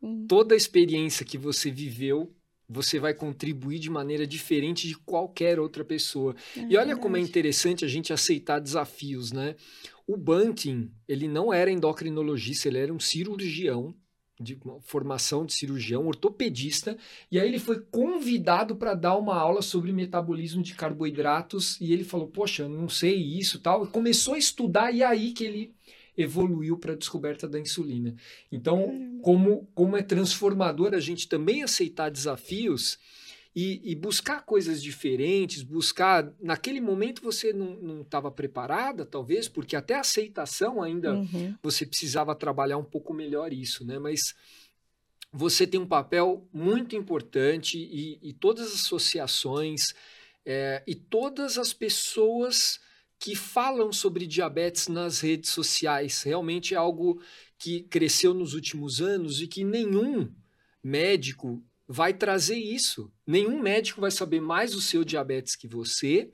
[0.01, 0.25] Uhum.
[0.27, 2.33] Toda a experiência que você viveu
[2.71, 6.33] você vai contribuir de maneira diferente de qualquer outra pessoa.
[6.55, 9.55] É e olha como é interessante a gente aceitar desafios, né?
[10.07, 13.93] O Bunting, ele não era endocrinologista, ele era um cirurgião
[14.39, 16.97] de formação de cirurgião, ortopedista,
[17.31, 22.03] e aí ele foi convidado para dar uma aula sobre metabolismo de carboidratos e ele
[22.03, 25.75] falou: "Poxa, não sei isso", tal, e começou a estudar e é aí que ele
[26.17, 28.15] evoluiu para a descoberta da insulina.
[28.51, 32.97] Então, como, como é transformador a gente também aceitar desafios
[33.55, 36.31] e, e, buscar coisas diferentes, buscar.
[36.39, 41.53] Naquele momento você não estava preparada, talvez, porque até a aceitação ainda uhum.
[41.61, 43.99] você precisava trabalhar um pouco melhor isso, né?
[43.99, 44.33] Mas
[45.33, 49.81] você tem um papel muito importante e, e todas as associações
[50.45, 52.79] é, e todas as pessoas
[53.21, 56.23] que falam sobre diabetes nas redes sociais.
[56.23, 57.21] Realmente é algo
[57.55, 60.33] que cresceu nos últimos anos e que nenhum
[60.83, 63.13] médico vai trazer isso.
[63.25, 66.31] Nenhum médico vai saber mais o seu diabetes que você,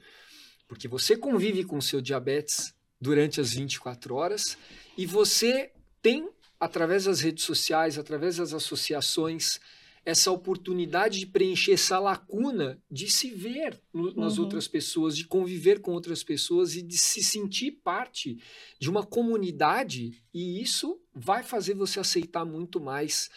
[0.66, 4.58] porque você convive com o seu diabetes durante as 24 horas
[4.98, 9.60] e você tem, através das redes sociais, através das associações,
[10.08, 14.46] essa oportunidade de preencher essa lacuna de se ver no, nas uhum.
[14.46, 18.38] outras pessoas, de conviver com outras pessoas e de se sentir parte
[18.80, 23.30] de uma comunidade, e isso vai fazer você aceitar muito mais.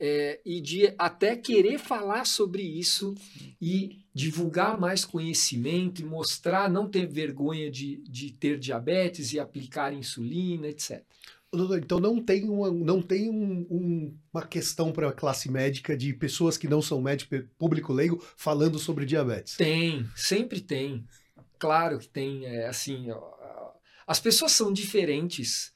[0.00, 3.14] É, e de até querer falar sobre isso
[3.60, 9.92] e divulgar mais conhecimento e mostrar, não ter vergonha de, de ter diabetes e aplicar
[9.92, 11.04] insulina, etc.
[11.78, 16.12] Então não tem uma, não tem um, um, uma questão para a classe médica de
[16.12, 19.56] pessoas que não são médicos, público leigo, falando sobre diabetes.
[19.56, 21.04] Tem, sempre tem.
[21.58, 22.44] Claro que tem.
[22.46, 23.34] É, assim, ó,
[24.06, 25.72] as pessoas são diferentes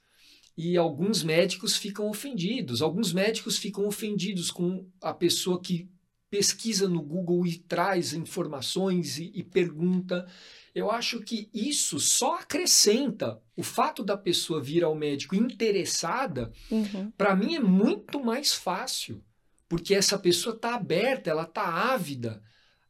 [0.57, 2.83] e alguns médicos ficam ofendidos.
[2.83, 5.89] Alguns médicos ficam ofendidos com a pessoa que
[6.31, 10.27] pesquisa no Google e traz informações e, e pergunta
[10.79, 17.11] eu acho que isso só acrescenta o fato da pessoa vir ao médico interessada, uhum.
[17.17, 19.23] para mim é muito mais fácil,
[19.69, 22.41] porque essa pessoa está aberta, ela está ávida.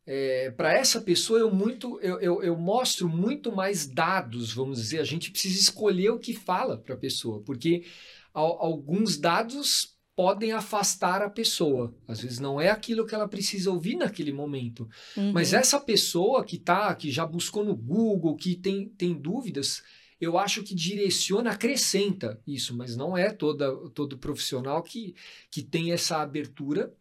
[0.06, 5.00] É, para essa pessoa eu muito eu, eu, eu, mostro muito mais dados, vamos dizer.
[5.00, 7.84] A gente precisa escolher o que fala para a pessoa, porque
[8.32, 11.94] alguns dados podem afastar a pessoa.
[12.08, 14.90] Às vezes não é aquilo que ela precisa ouvir naquele momento.
[15.16, 15.30] Uhum.
[15.30, 19.80] Mas essa pessoa que tá, que já buscou no Google, que tem, tem dúvidas,
[20.20, 25.14] eu acho que direciona, acrescenta isso, mas não é toda, todo profissional que,
[25.52, 26.92] que tem essa abertura.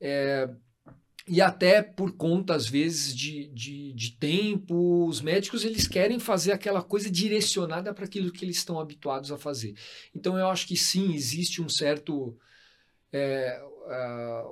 [0.00, 0.48] É,
[1.28, 6.52] e até por conta, às vezes, de, de, de, tempo, os médicos eles querem fazer
[6.52, 9.74] aquela coisa direcionada para aquilo que eles estão habituados a fazer.
[10.14, 12.34] Então, eu acho que sim, existe um certo
[13.16, 14.46] é,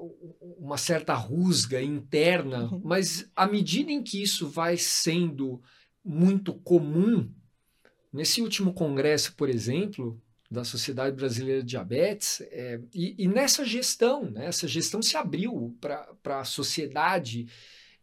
[0.59, 2.81] uma certa rusga interna, uhum.
[2.85, 5.61] mas à medida em que isso vai sendo
[6.05, 7.31] muito comum,
[8.13, 14.31] nesse último congresso, por exemplo, da Sociedade Brasileira de Diabetes, é, e, e, nessa gestão,
[14.31, 17.47] né, essa gestão se abriu para a sociedade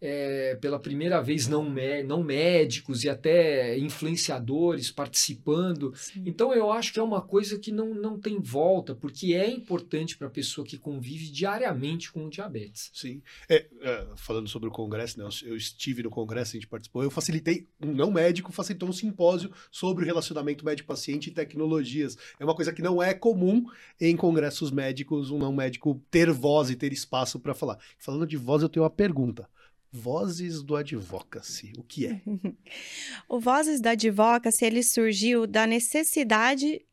[0.01, 1.71] é, pela primeira vez não,
[2.05, 5.93] não médicos e até influenciadores participando.
[5.95, 6.23] Sim.
[6.25, 10.17] Então eu acho que é uma coisa que não, não tem volta, porque é importante
[10.17, 12.89] para a pessoa que convive diariamente com o diabetes.
[12.93, 13.21] Sim.
[13.47, 17.11] É, é, falando sobre o congresso, né, eu estive no congresso, a gente participou, eu
[17.11, 22.17] facilitei, um não médico facilitou um simpósio sobre o relacionamento médico-paciente e tecnologias.
[22.39, 23.65] É uma coisa que não é comum
[23.99, 27.77] em congressos médicos, um não médico ter voz e ter espaço para falar.
[27.97, 29.47] Falando de voz, eu tenho uma pergunta.
[29.91, 32.21] Vozes do Advocacy, o que é?
[33.27, 36.85] o Vozes do Advocacy, ele surgiu da necessidade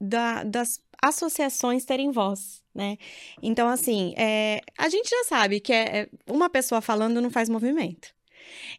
[0.00, 2.62] da, das associações terem voz.
[2.74, 2.96] né?
[3.42, 7.48] Então, assim, é, a gente já sabe que é, é, uma pessoa falando não faz
[7.48, 8.14] movimento.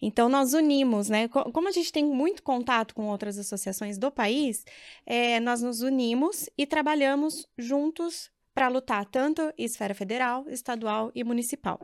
[0.02, 1.28] Então, nós unimos, né?
[1.28, 4.64] Como a gente tem muito contato com outras associações do país,
[5.06, 11.24] é, nós nos unimos e trabalhamos juntos para lutar tanto em esfera federal, estadual e
[11.24, 11.80] municipal.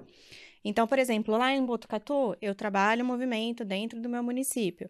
[0.64, 4.90] Então, por exemplo, lá em Botucatu, eu trabalho o movimento dentro do meu município.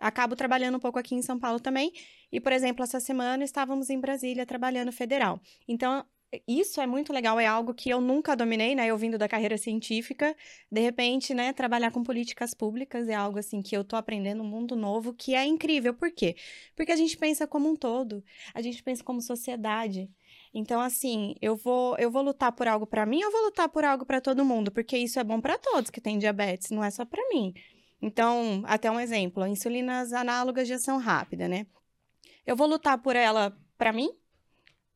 [0.00, 1.92] Acabo trabalhando um pouco aqui em São Paulo também.
[2.30, 5.40] E, por exemplo, essa semana estávamos em Brasília trabalhando federal.
[5.68, 6.04] Então,
[6.48, 8.86] isso é muito legal, é algo que eu nunca dominei, né?
[8.86, 10.34] Eu vindo da carreira científica,
[10.70, 14.46] de repente, né, trabalhar com políticas públicas é algo assim que eu tô aprendendo um
[14.46, 15.92] mundo novo que é incrível.
[15.92, 16.36] Por quê?
[16.74, 20.10] Porque a gente pensa como um todo, a gente pensa como sociedade.
[20.54, 23.84] Então, assim, eu vou eu vou lutar por algo para mim, eu vou lutar por
[23.84, 26.90] algo para todo mundo, porque isso é bom para todos que têm diabetes, não é
[26.90, 27.54] só para mim.
[28.00, 31.66] Então, até um exemplo, insulinas análogas de ação rápida, né?
[32.46, 34.10] Eu vou lutar por ela para mim,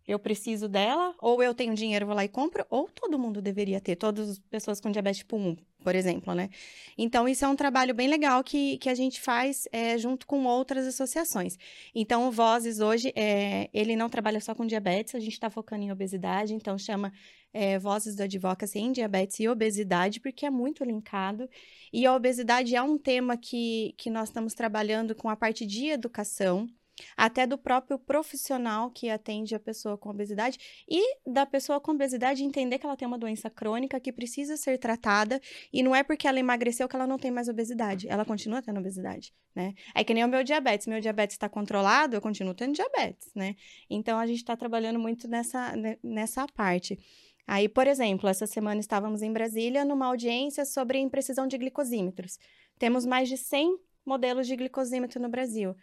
[0.06, 3.80] eu preciso dela, ou eu tenho dinheiro, vou lá e compro, ou todo mundo deveria
[3.80, 6.50] ter, todas as pessoas com diabetes tipo 1, por exemplo, né?
[6.98, 10.44] Então, isso é um trabalho bem legal que, que a gente faz é, junto com
[10.44, 11.56] outras associações.
[11.94, 15.84] Então, o Vozes hoje, é, ele não trabalha só com diabetes, a gente está focando
[15.84, 17.12] em obesidade, então chama
[17.52, 21.48] é, Vozes do Advocacy em diabetes e obesidade, porque é muito linkado.
[21.92, 25.86] E a obesidade é um tema que, que nós estamos trabalhando com a parte de
[25.86, 26.66] educação,
[27.16, 32.44] até do próprio profissional que atende a pessoa com obesidade e da pessoa com obesidade
[32.44, 35.40] entender que ela tem uma doença crônica que precisa ser tratada
[35.72, 38.80] e não é porque ela emagreceu que ela não tem mais obesidade, ela continua tendo
[38.80, 39.74] obesidade, né?
[39.94, 43.56] É que nem o meu diabetes, meu diabetes está controlado, eu continuo tendo diabetes, né?
[43.88, 46.98] Então a gente está trabalhando muito nessa, nessa parte.
[47.46, 52.38] Aí, por exemplo, essa semana estávamos em Brasília numa audiência sobre imprecisão de glicosímetros.
[52.76, 55.74] Temos mais de 100 modelos de glicosímetro no Brasil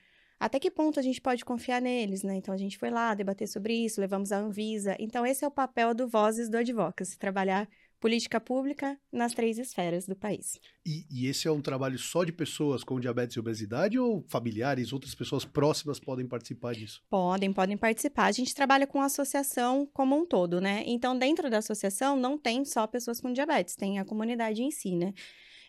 [0.45, 2.35] até que ponto a gente pode confiar neles, né?
[2.35, 4.95] Então a gente foi lá debater sobre isso, levamos a Anvisa.
[4.99, 7.67] Então esse é o papel do Vozes do Advocacy, trabalhar
[8.03, 10.59] política pública nas três esferas do país.
[10.85, 14.91] E, e, esse é um trabalho só de pessoas com diabetes e obesidade ou familiares,
[14.91, 17.01] outras pessoas próximas podem participar disso?
[17.09, 18.25] Podem, podem participar.
[18.25, 20.83] A gente trabalha com a associação como um todo, né?
[20.85, 24.97] Então, dentro da associação não tem só pessoas com diabetes, tem a comunidade em si,
[24.97, 25.13] né?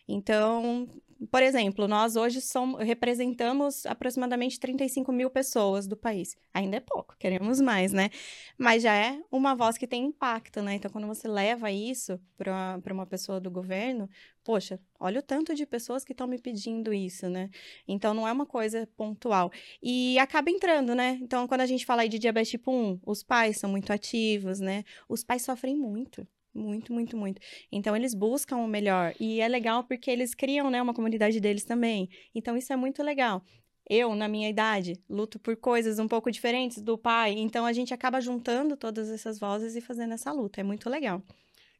[0.05, 0.89] Então,
[1.31, 6.35] por exemplo, nós hoje somos, representamos aproximadamente 35 mil pessoas do país.
[6.53, 8.09] Ainda é pouco, queremos mais, né?
[8.57, 10.75] Mas já é uma voz que tem impacto, né?
[10.75, 14.09] Então, quando você leva isso para uma pessoa do governo,
[14.43, 17.49] poxa, olha o tanto de pessoas que estão me pedindo isso, né?
[17.87, 19.51] Então, não é uma coisa pontual.
[19.81, 21.17] E acaba entrando, né?
[21.21, 24.59] Então, quando a gente fala aí de diabetes tipo 1, os pais são muito ativos,
[24.59, 24.83] né?
[25.07, 26.27] Os pais sofrem muito.
[26.55, 27.41] Muito, muito, muito.
[27.69, 29.13] Então, eles buscam o melhor.
[29.19, 32.09] E é legal porque eles criam, né, uma comunidade deles também.
[32.33, 33.43] Então, isso é muito legal.
[33.89, 37.33] Eu, na minha idade, luto por coisas um pouco diferentes do pai.
[37.33, 40.61] Então, a gente acaba juntando todas essas vozes e fazendo essa luta.
[40.61, 41.21] É muito legal.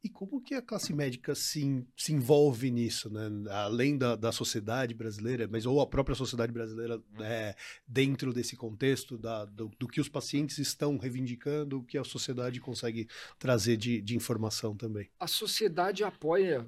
[0.06, 3.28] E como que a classe médica se, se envolve nisso, né?
[3.50, 7.56] Além da, da sociedade brasileira, mas ou a própria sociedade brasileira é,
[7.88, 12.62] dentro desse contexto da, do, do, que os pacientes estão reivindicando, o que a sociedade
[12.62, 13.08] consegue
[13.40, 15.10] trazer de, de informação também.
[15.20, 16.68] A sociedade apoia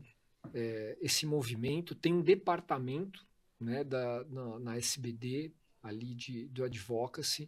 [0.51, 3.23] é, esse movimento, tem um departamento
[3.59, 5.51] né, da, na, na SBD
[5.83, 7.47] ali de, do advocacy,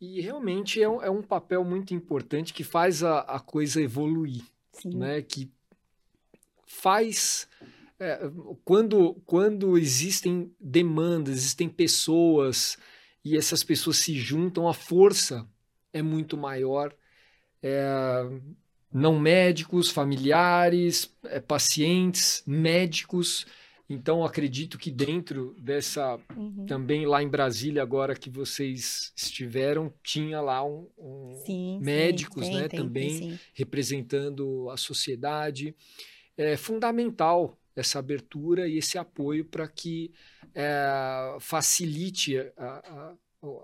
[0.00, 4.53] e realmente é um, é um papel muito importante que faz a, a coisa evoluir
[4.84, 5.50] né, que
[6.66, 7.48] faz
[7.98, 8.18] é,
[8.64, 12.76] quando quando existem demandas, existem pessoas
[13.24, 15.46] e essas pessoas se juntam, a força
[15.92, 16.94] é muito maior.
[17.62, 18.26] É,
[18.92, 23.46] não médicos, familiares, é, pacientes, médicos
[23.88, 26.64] então, acredito que dentro dessa, uhum.
[26.66, 32.54] também lá em Brasília, agora que vocês estiveram, tinha lá um, um sim, médicos, sim,
[32.54, 35.74] né, tem, também tem, representando a sociedade.
[36.36, 40.10] É fundamental essa abertura e esse apoio para que
[40.54, 43.14] é, facilite a, a,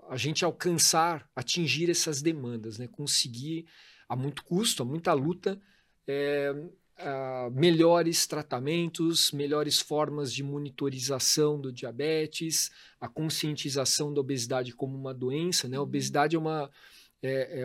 [0.09, 3.65] a, gente alcançar, atingir essas demandas, né, conseguir
[4.07, 5.59] a muito custo, a muita luta,
[6.05, 6.53] é,
[7.01, 15.13] uh, melhores tratamentos, melhores formas de monitorização do diabetes, a conscientização da obesidade como uma
[15.13, 15.67] doença.
[15.67, 15.77] Né?
[15.77, 15.87] A uhum.
[15.87, 16.69] obesidade é uma
[17.23, 17.63] é, é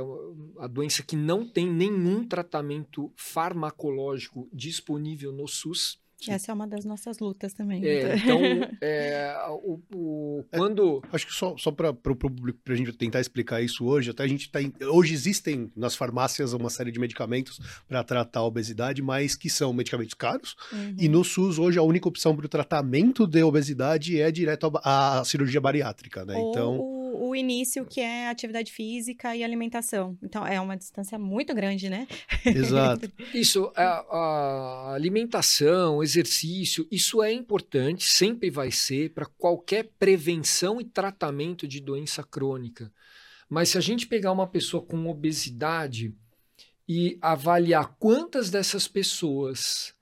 [0.59, 5.99] a doença que não tem nenhum tratamento farmacológico disponível no SUS.
[6.29, 7.85] Essa é uma das nossas lutas também.
[7.85, 8.41] É, então,
[8.81, 11.03] é, o, o, quando...
[11.05, 14.11] É, acho que só, só para o público, para a gente tentar explicar isso hoje,
[14.11, 14.59] até a gente tá...
[14.87, 19.73] Hoje existem nas farmácias uma série de medicamentos para tratar a obesidade, mas que são
[19.73, 20.57] medicamentos caros.
[20.73, 20.97] Uhum.
[20.99, 25.23] E no SUS, hoje, a única opção para o tratamento de obesidade é direto à
[25.25, 26.35] cirurgia bariátrica, né?
[26.35, 26.79] Ou então...
[26.79, 30.19] o, o, início, que é atividade física e alimentação.
[30.23, 32.07] Então, é uma distância muito grande, né?
[32.45, 33.11] Exato.
[33.35, 40.85] isso, a, a alimentação, exercício, isso é importante, sempre vai ser para qualquer prevenção e
[40.85, 42.93] tratamento de doença crônica.
[43.49, 46.15] Mas se a gente pegar uma pessoa com obesidade
[46.89, 49.95] e avaliar quantas dessas pessoas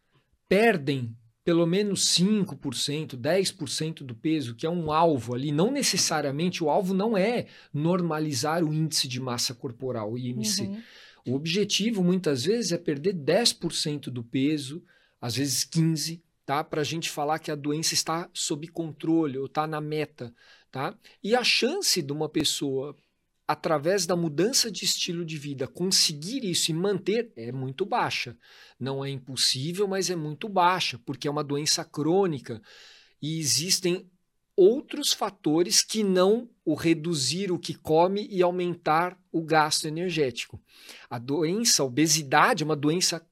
[0.49, 6.71] perdem pelo menos 5%, 10% do peso, que é um alvo ali, não necessariamente o
[6.71, 10.63] alvo não é normalizar o índice de massa corporal, o IMC.
[10.63, 10.83] Uhum.
[11.27, 14.83] O objetivo muitas vezes é perder 10% do peso,
[15.21, 16.65] às vezes 15%, tá?
[16.65, 20.35] Para a gente falar que a doença está sob controle ou está na meta,
[20.71, 20.97] tá?
[21.23, 22.97] E a chance de uma pessoa
[23.47, 28.37] através da mudança de estilo de vida, conseguir isso e manter é muito baixa.
[28.81, 32.61] Não é impossível, mas é muito baixa, porque é uma doença crônica
[33.21, 34.11] e existem
[34.57, 40.63] outros fatores que não o reduzir o que come e aumentar o gasto energético.
[41.11, 43.27] A doença, a obesidade, é uma doença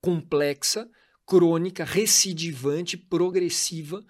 [0.00, 0.88] complexa,
[1.26, 4.04] crônica, recidivante, progressiva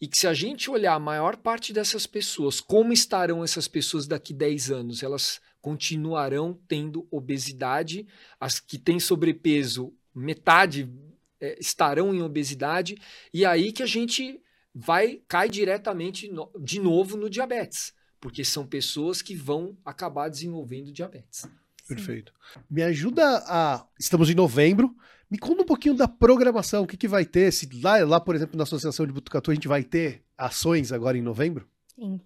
[0.00, 4.06] e que se a gente olhar a maior parte dessas pessoas, como estarão essas pessoas
[4.06, 5.02] daqui 10 anos?
[5.02, 8.06] Elas continuarão tendo obesidade,
[8.38, 10.92] as que têm sobrepeso, metade
[11.40, 12.96] é, estarão em obesidade,
[13.32, 14.40] e aí que a gente
[14.74, 20.92] vai cai diretamente no, de novo no diabetes, porque são pessoas que vão acabar desenvolvendo
[20.92, 21.48] diabetes.
[21.86, 22.32] Perfeito.
[22.68, 23.86] Me ajuda a.
[23.98, 24.96] Estamos em novembro.
[25.34, 27.52] Me conta um pouquinho da programação, o que, que vai ter?
[27.52, 31.18] Se lá, lá, por exemplo, na Associação de Butucatu, a gente vai ter ações agora
[31.18, 31.68] em novembro?
[31.96, 32.20] Sim.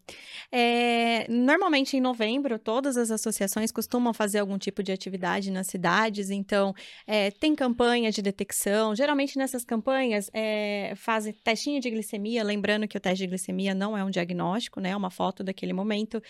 [0.51, 6.31] É, normalmente em novembro, todas as associações costumam fazer algum tipo de atividade nas cidades,
[6.31, 6.75] então
[7.07, 8.97] é, tem campanha de detecção.
[8.97, 13.97] Geralmente nessas campanhas é, fazem testinho de glicemia, lembrando que o teste de glicemia não
[13.97, 14.91] é um diagnóstico, né?
[14.91, 16.23] É uma foto daquele momento.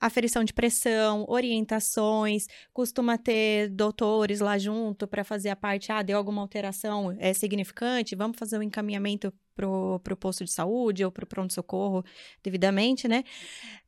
[0.00, 6.18] Aferição de pressão, orientações, costuma ter doutores lá junto para fazer a parte, ah, deu
[6.18, 11.26] alguma alteração é, significante, vamos fazer um encaminhamento pro, pro posto de saúde ou pro
[11.26, 12.04] pronto-socorro
[12.42, 13.24] devidamente, né?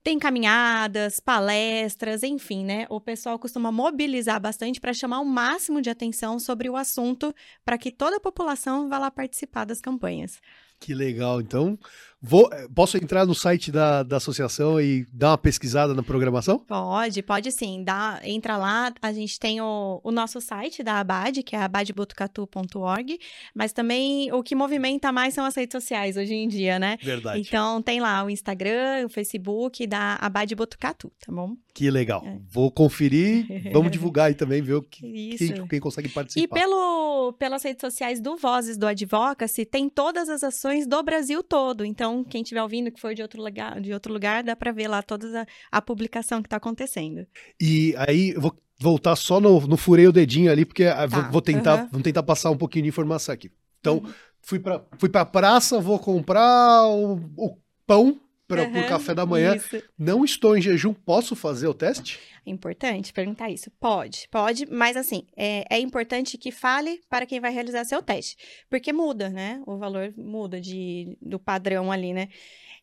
[0.02, 2.86] Tem caminhadas, palestras, enfim, né?
[2.88, 7.76] O pessoal costuma mobilizar bastante para chamar o máximo de atenção sobre o assunto para
[7.76, 10.40] que toda a população vá lá participar das campanhas.
[10.78, 11.40] Que legal.
[11.40, 11.78] Então,
[12.26, 16.58] vou, eh, posso entrar no site da, da associação e dar uma pesquisada na programação?
[16.58, 17.84] Pode, pode sim.
[17.84, 23.18] Dá, entra lá, a gente tem o, o nosso site da Abad, que é abadbotucatu.org,
[23.54, 26.96] mas também o que movimenta mais são as redes sociais hoje em dia, né?
[27.00, 27.40] Verdade.
[27.40, 31.56] Então, tem lá o Instagram, o Facebook da Abad Botucatu, tá bom?
[31.72, 32.22] Que legal.
[32.24, 32.38] É.
[32.50, 36.42] Vou conferir, vamos divulgar aí também, ver que, quem, quem consegue participar.
[36.42, 41.42] E pelo, pelas redes sociais do Vozes do Advocacy, tem todas as ações do Brasil
[41.42, 41.84] todo.
[41.84, 44.88] Então, quem estiver ouvindo que for de outro lugar, de outro lugar dá para ver
[44.88, 47.26] lá toda a, a publicação que está acontecendo.
[47.60, 51.06] E aí, eu vou voltar só no, no furei o dedinho ali, porque tá.
[51.06, 51.88] vou, vou, tentar, uhum.
[51.90, 53.50] vamos tentar passar um pouquinho de informação aqui.
[53.80, 54.12] Então, uhum.
[54.40, 57.56] fui para fui a praça, vou comprar o, o
[57.86, 59.56] pão para uhum, o café da manhã.
[59.56, 59.82] Isso.
[59.98, 62.20] Não estou em jejum, posso fazer o teste?
[62.46, 63.70] É importante perguntar isso.
[63.80, 68.36] Pode, pode, mas assim, é, é, importante que fale para quem vai realizar seu teste,
[68.70, 69.60] porque muda, né?
[69.66, 72.28] O valor muda de, do padrão ali, né?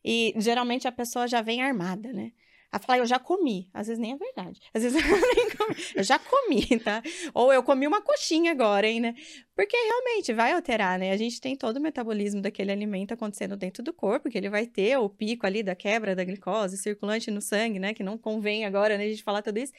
[0.04, 2.32] E geralmente a pessoa já vem armada, né?
[2.74, 3.68] A falar, eu já comi.
[3.72, 4.60] Às vezes nem é verdade.
[4.74, 5.76] Às vezes eu nem comi.
[5.94, 7.00] Eu já comi, tá?
[7.32, 9.14] Ou eu comi uma coxinha agora, hein, né?
[9.54, 11.12] Porque realmente vai alterar, né?
[11.12, 14.66] A gente tem todo o metabolismo daquele alimento acontecendo dentro do corpo, que ele vai
[14.66, 17.94] ter o pico ali da quebra da glicose circulante no sangue, né?
[17.94, 19.72] Que não convém agora, né, a gente falar tudo isso.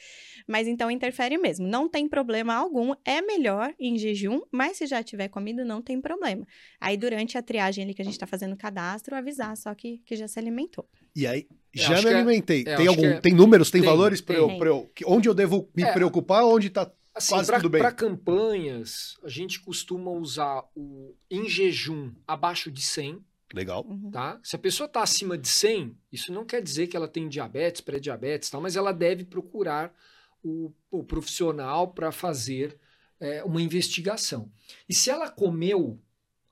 [0.46, 1.68] Mas então interfere mesmo.
[1.68, 2.94] Não tem problema algum.
[3.04, 6.46] É melhor em jejum, mas se já tiver comido, não tem problema.
[6.80, 9.98] Aí durante a triagem ali que a gente tá fazendo o cadastro, avisar só que,
[9.98, 10.88] que já se alimentou.
[11.14, 11.46] E aí,
[11.82, 12.64] já me é- alimentei.
[12.66, 15.68] É, tem algum, é, tem números, tem, tem valores para eu, eu, onde eu devo
[15.74, 17.80] me é, preocupar, onde está assim, quase pra, tudo bem?
[17.80, 23.24] Para campanhas, a gente costuma usar o em jejum abaixo de 100.
[23.54, 23.86] Legal.
[23.88, 24.10] Uhum.
[24.10, 24.40] Tá?
[24.42, 27.80] Se a pessoa está acima de 100, isso não quer dizer que ela tem diabetes,
[27.80, 29.94] pré-diabetes, tal, mas ela deve procurar
[30.42, 32.78] o, o profissional para fazer
[33.20, 34.50] é, uma investigação.
[34.88, 35.98] E se ela comeu,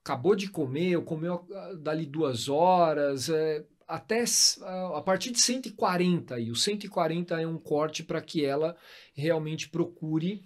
[0.02, 4.24] acabou de comer, ou comeu ah, dali duas horas, é, até
[4.94, 8.76] a partir de 140, e o 140 é um corte para que ela
[9.14, 10.42] realmente procure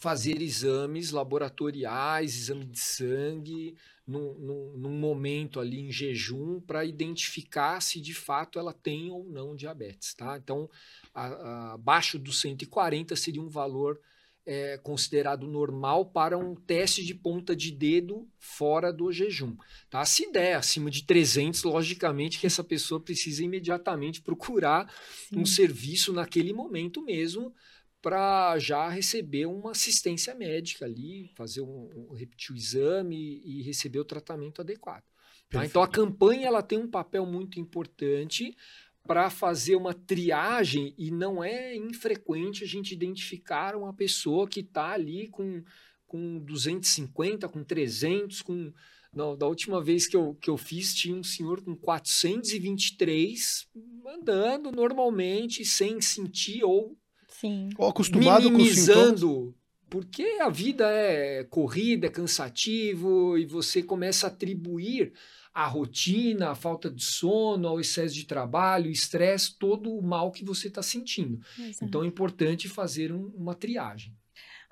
[0.00, 3.76] fazer exames laboratoriais, exame de sangue,
[4.06, 9.24] num, num, num momento ali em jejum, para identificar se de fato ela tem ou
[9.24, 10.14] não diabetes.
[10.14, 10.38] Tá?
[10.38, 10.70] Então,
[11.14, 14.00] a, a, abaixo dos 140 seria um valor
[14.46, 19.56] é, considerado normal para um teste de ponta de dedo fora do jejum.
[19.88, 20.04] Tá?
[20.04, 24.92] Se der acima de 300, logicamente que essa pessoa precisa imediatamente procurar
[25.28, 25.40] Sim.
[25.40, 27.54] um serviço naquele momento mesmo
[28.02, 33.98] para já receber uma assistência médica ali, fazer um, um repetir o exame e receber
[33.98, 35.04] o tratamento adequado.
[35.50, 35.66] Tá?
[35.66, 38.56] Então a campanha ela tem um papel muito importante
[39.06, 44.92] para fazer uma triagem e não é infrequente a gente identificar uma pessoa que está
[44.92, 45.62] ali com,
[46.06, 48.72] com 250, com 300, com
[49.12, 53.66] não, da última vez que eu, que eu fiz, tinha um senhor com 423
[54.06, 56.96] andando normalmente, sem sentir ou,
[57.28, 57.70] Sim.
[57.76, 59.54] ou acostumado minimizando,
[59.88, 65.12] porque a vida é corrida, é cansativo e você começa a atribuir
[65.52, 70.30] a rotina, a falta de sono, ao excesso de trabalho, o estresse, todo o mal
[70.30, 71.40] que você está sentindo.
[71.58, 71.84] Exato.
[71.84, 74.14] Então é importante fazer um, uma triagem.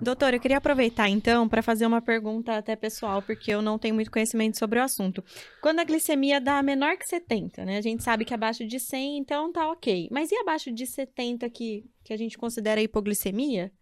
[0.01, 3.93] Doutor, eu queria aproveitar então para fazer uma pergunta até pessoal, porque eu não tenho
[3.93, 5.21] muito conhecimento sobre o assunto.
[5.61, 7.77] Quando a glicemia dá menor que 70, né?
[7.77, 10.07] A gente sabe que abaixo de 100, então tá ok.
[10.09, 13.73] Mas e abaixo de 70 que, que a gente considera hipoglicemia?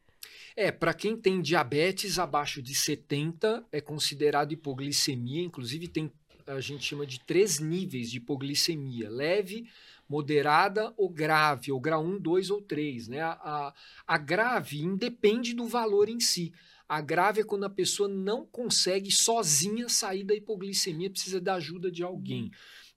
[0.56, 6.12] É, para quem tem diabetes abaixo de 70 é considerado hipoglicemia, inclusive tem
[6.48, 9.70] a gente chama de três níveis de hipoglicemia: leve,
[10.08, 13.10] moderada ou grave, ou grau 1, 2 ou 3.
[13.10, 13.22] Né?
[13.22, 13.74] A, a,
[14.08, 16.54] a grave independe do valor em si.
[16.88, 21.92] A grave é quando a pessoa não consegue sozinha sair da hipoglicemia, precisa da ajuda
[21.92, 22.50] de alguém.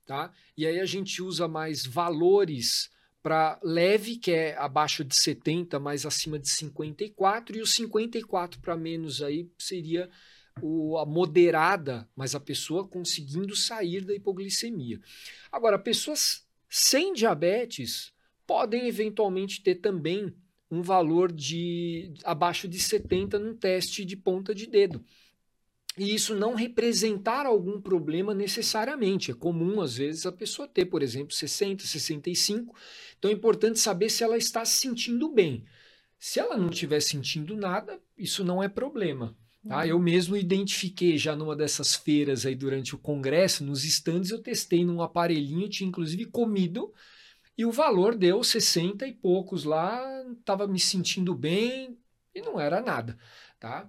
[0.05, 0.31] Tá?
[0.57, 2.89] E aí a gente usa mais valores
[3.21, 8.75] para leve, que é abaixo de 70, mas acima de 54, e o 54 para
[8.75, 10.09] menos aí seria
[10.61, 14.99] o, a moderada, mas a pessoa conseguindo sair da hipoglicemia.
[15.51, 18.13] Agora, pessoas sem diabetes
[18.45, 20.33] podem eventualmente ter também
[20.69, 25.03] um valor de abaixo de 70 num teste de ponta de dedo.
[25.97, 29.31] E isso não representar algum problema necessariamente.
[29.31, 32.73] É comum, às vezes, a pessoa ter, por exemplo, 60, 65.
[33.19, 35.65] Então é importante saber se ela está se sentindo bem.
[36.17, 39.35] Se ela não estiver sentindo nada, isso não é problema.
[39.67, 39.85] Tá?
[39.85, 44.83] Eu mesmo identifiquei já numa dessas feiras aí durante o congresso, nos estandes eu testei
[44.83, 46.91] num aparelhinho, tinha inclusive comido,
[47.55, 50.01] e o valor deu 60 e poucos lá,
[50.31, 51.97] estava me sentindo bem
[52.33, 53.17] e não era nada.
[53.59, 53.87] Tá?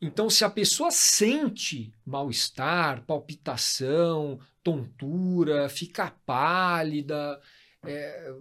[0.00, 7.40] Então, se a pessoa sente mal-estar, palpitação, tontura, fica pálida,
[7.86, 8.34] é,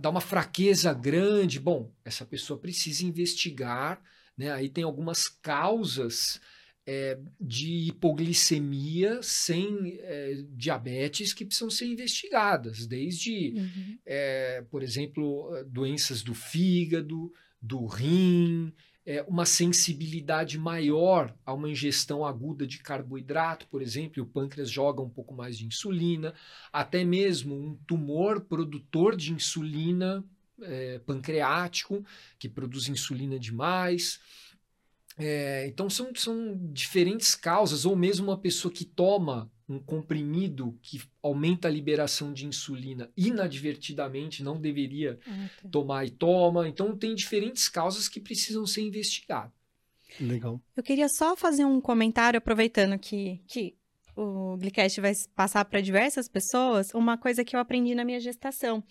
[0.00, 4.02] dá uma fraqueza grande, bom, essa pessoa precisa investigar
[4.36, 4.52] né?
[4.52, 6.40] Aí tem algumas causas
[6.86, 13.98] é, de hipoglicemia sem é, diabetes que precisam ser investigadas, desde, uhum.
[14.04, 18.72] é, por exemplo, doenças do fígado, do rim,
[19.04, 24.70] é, uma sensibilidade maior a uma ingestão aguda de carboidrato, por exemplo, e o pâncreas
[24.70, 26.34] joga um pouco mais de insulina,
[26.72, 30.24] até mesmo um tumor produtor de insulina
[30.64, 32.04] é, pancreático,
[32.38, 34.20] que produz insulina demais.
[35.18, 41.02] É, então, são, são diferentes causas, ou mesmo uma pessoa que toma um comprimido que
[41.22, 45.68] aumenta a liberação de insulina inadvertidamente, não deveria ah, tá.
[45.68, 46.68] tomar e toma.
[46.68, 49.52] Então, tem diferentes causas que precisam ser investigadas.
[50.20, 50.60] Legal.
[50.76, 53.74] Eu queria só fazer um comentário, aproveitando que, que
[54.14, 58.84] o Glicast vai passar para diversas pessoas, uma coisa que eu aprendi na minha gestação.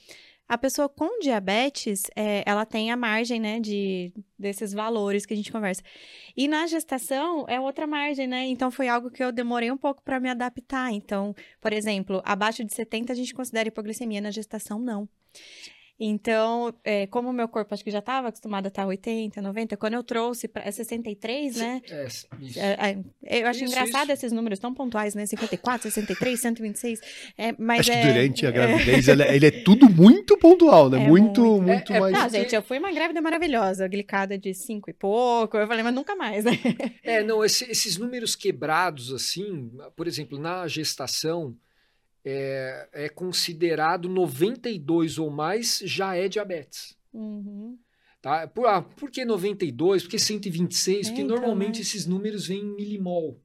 [0.51, 5.37] A pessoa com diabetes, é, ela tem a margem, né, de, desses valores que a
[5.37, 5.81] gente conversa.
[6.35, 8.47] E na gestação é outra margem, né?
[8.47, 10.91] Então foi algo que eu demorei um pouco para me adaptar.
[10.91, 15.07] Então, por exemplo, abaixo de 70 a gente considera hipoglicemia, na gestação não.
[16.03, 19.77] Então, é, como o meu corpo acho que já estava acostumado a estar 80, 90,
[19.77, 21.79] quando eu trouxe para 63, né?
[21.87, 22.27] É, isso.
[22.57, 24.13] É, é, eu acho isso, engraçado isso.
[24.13, 25.27] esses números tão pontuais, né?
[25.27, 27.01] 54, 63, 126.
[27.37, 28.51] É, mas acho é, que durante a é.
[28.51, 30.97] gravidez ele, ele, é tudo muito pontual, né?
[31.07, 32.11] muito, muito, muito mais.
[32.11, 35.55] Não, gente, eu fui uma grávida maravilhosa, glicada de 5 e pouco.
[35.55, 36.53] Eu falei, mas nunca mais, né?
[37.03, 41.55] É, não, esse, esses números quebrados, assim, por exemplo, na gestação
[42.23, 46.95] é, é considerado 92 ou mais já é diabetes.
[47.13, 47.77] Uhum.
[48.21, 48.47] Tá?
[48.47, 50.03] Por, ah, por que 92?
[50.03, 51.07] Por que 126?
[51.07, 51.81] É, Porque então, normalmente né?
[51.81, 53.41] esses números vêm em milimol.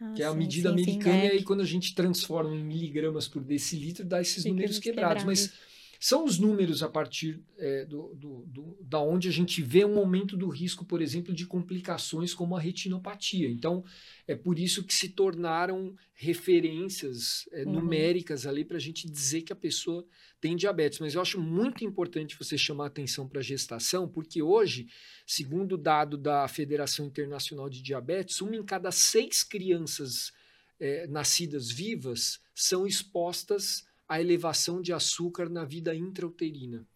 [0.00, 1.26] Ah, que é a medida sim, americana, sim, é.
[1.28, 5.22] e aí quando a gente transforma em miligramas por decilitro, dá esses Fica números quebrados.
[5.22, 5.52] Mas
[6.00, 9.98] São os números a partir é, do, do, do, da onde a gente vê um
[9.98, 13.48] aumento do risco, por exemplo, de complicações como a retinopatia.
[13.48, 13.84] Então,
[14.26, 17.72] é por isso que se tornaram referências é, uhum.
[17.72, 20.06] numéricas ali para a gente dizer que a pessoa
[20.40, 20.98] tem diabetes.
[20.98, 24.86] Mas eu acho muito importante você chamar atenção para a gestação, porque hoje,
[25.26, 30.32] segundo o dado da Federação Internacional de Diabetes, uma em cada seis crianças
[30.78, 36.86] é, nascidas vivas são expostas a elevação de açúcar na vida intrauterina.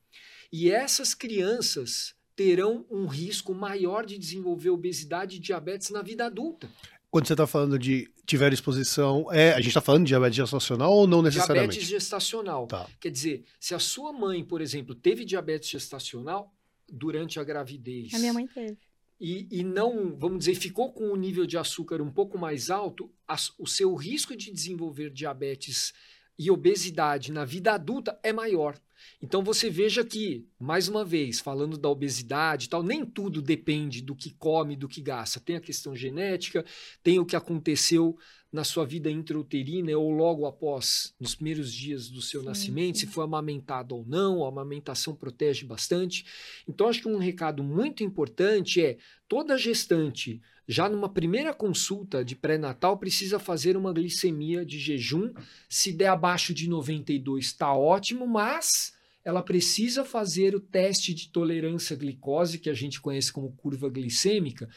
[0.52, 6.70] E essas crianças terão um risco maior de desenvolver obesidade e diabetes na vida adulta.
[7.10, 10.92] Quando você está falando de tiver exposição, é, a gente está falando de diabetes gestacional
[10.92, 11.72] ou não necessariamente?
[11.72, 12.66] Diabetes gestacional.
[12.66, 12.86] Tá.
[13.00, 16.54] Quer dizer, se a sua mãe, por exemplo, teve diabetes gestacional
[16.88, 18.14] durante a gravidez.
[18.14, 18.76] A minha mãe teve.
[19.20, 23.10] E, e não, vamos dizer, ficou com o nível de açúcar um pouco mais alto,
[23.26, 25.92] a, o seu risco de desenvolver diabetes
[26.38, 28.78] e obesidade na vida adulta é maior.
[29.20, 34.00] Então você veja que, mais uma vez, falando da obesidade e tal, nem tudo depende
[34.00, 35.40] do que come, do que gasta.
[35.40, 36.64] Tem a questão genética,
[37.02, 38.16] tem o que aconteceu
[38.50, 43.06] na sua vida intrauterina ou logo após, nos primeiros dias do seu sim, nascimento, sim.
[43.06, 46.24] se foi amamentado ou não, a amamentação protege bastante.
[46.66, 48.96] Então, acho que um recado muito importante é
[49.28, 55.32] toda gestante já numa primeira consulta de pré-natal, precisa fazer uma glicemia de jejum.
[55.66, 58.92] Se der abaixo de 92, está ótimo, mas
[59.24, 63.88] ela precisa fazer o teste de tolerância à glicose, que a gente conhece como curva
[63.88, 64.68] glicêmica,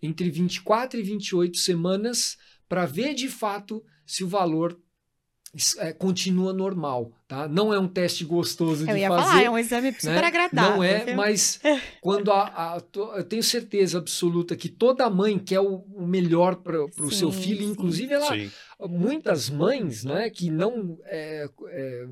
[0.00, 2.38] entre 24 e 28 semanas,
[2.68, 4.80] para ver de fato se o valor
[5.76, 7.46] é, continua normal, tá?
[7.46, 9.22] Não é um teste gostoso eu de ia fazer.
[9.22, 10.26] Falar, é um exame super né?
[10.26, 10.76] agradável.
[10.76, 11.60] Não é, mas
[12.00, 12.44] quando a,
[12.76, 12.82] a,
[13.18, 17.64] eu tenho certeza absoluta que toda mãe quer o, o melhor para o seu filho,
[17.64, 18.50] inclusive ela, sim.
[18.88, 22.06] muitas mães, né, que não é, é,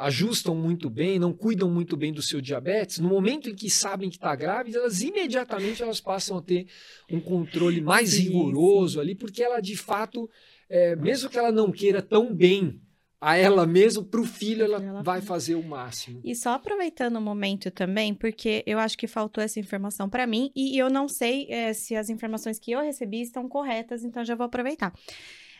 [0.00, 4.10] ajustam muito bem, não cuidam muito bem do seu diabetes, no momento em que sabem
[4.10, 6.66] que está grávida, elas imediatamente elas passam a ter
[7.10, 9.00] um controle mais sim, rigoroso sim.
[9.00, 10.28] ali, porque ela de fato
[10.68, 12.80] é, mesmo que ela não queira tão bem
[13.20, 16.20] a ela mesma, para o filho, ela, ela, vai fazer o máximo.
[16.22, 20.52] E só aproveitando o momento também, porque eu acho que faltou essa informação para mim
[20.54, 24.34] e eu não sei é, se as informações que eu recebi estão corretas, então já
[24.34, 24.92] vou aproveitar.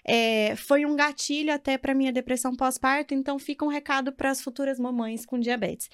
[0.05, 4.41] É, foi um gatilho até para minha depressão pós-parto, então fica um recado para as
[4.41, 5.89] futuras mamães com diabetes.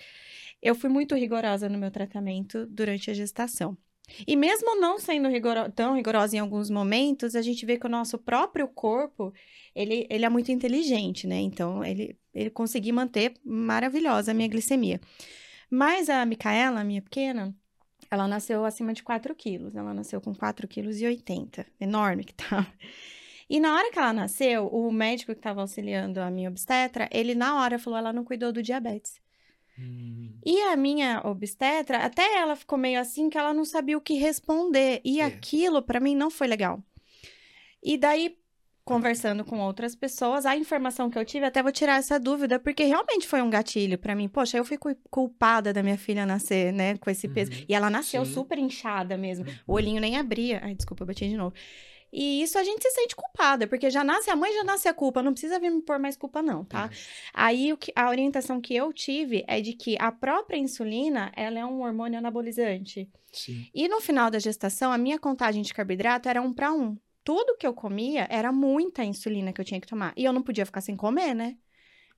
[0.61, 3.77] Eu fui muito rigorosa no meu tratamento durante a gestação.
[4.27, 7.91] E mesmo não sendo rigoro tão rigorosa em alguns momentos, a gente vê que o
[7.91, 9.33] nosso próprio corpo,
[9.75, 11.41] ele, ele é muito inteligente, né?
[11.41, 15.01] Então, ele, ele conseguiu manter maravilhosa a minha glicemia.
[15.71, 17.55] Mas a Micaela, a minha pequena,
[18.11, 19.75] ela nasceu acima de 4 quilos.
[19.75, 21.01] Ela nasceu com 4,80 quilos,
[21.81, 22.67] enorme que tava.
[23.49, 27.35] E na hora que ela nasceu, o médico que estava auxiliando a minha obstetra, ele
[27.35, 29.22] na hora falou, ela não cuidou do diabetes.
[29.79, 30.31] Hum.
[30.45, 34.15] E a minha obstetra, até ela ficou meio assim que ela não sabia o que
[34.15, 35.01] responder.
[35.05, 35.25] E é.
[35.25, 36.83] aquilo para mim não foi legal.
[37.83, 38.37] E daí,
[38.85, 42.85] conversando com outras pessoas, a informação que eu tive, até vou tirar essa dúvida, porque
[42.85, 44.29] realmente foi um gatilho para mim.
[44.29, 44.79] Poxa, eu fui
[45.11, 47.51] culpada da minha filha nascer, né, com esse peso.
[47.53, 47.65] Uhum.
[47.69, 48.35] E ela nasceu Sim.
[48.35, 49.47] super inchada mesmo.
[49.47, 49.55] Uhum.
[49.67, 50.61] O olhinho nem abria.
[50.63, 51.55] Ai, desculpa, eu bati de novo.
[52.13, 54.93] E isso a gente se sente culpada, porque já nasce a mãe, já nasce a
[54.93, 55.23] culpa.
[55.23, 56.91] Não precisa vir me pôr mais culpa, não, tá?
[56.93, 56.97] É.
[57.33, 61.59] Aí o que, a orientação que eu tive é de que a própria insulina ela
[61.59, 63.09] é um hormônio anabolizante.
[63.33, 63.67] Sim.
[63.75, 66.99] E no final da gestação, a minha contagem de carboidrato era um para um.
[67.25, 70.13] Tudo que eu comia era muita insulina que eu tinha que tomar.
[70.15, 71.57] E eu não podia ficar sem comer, né?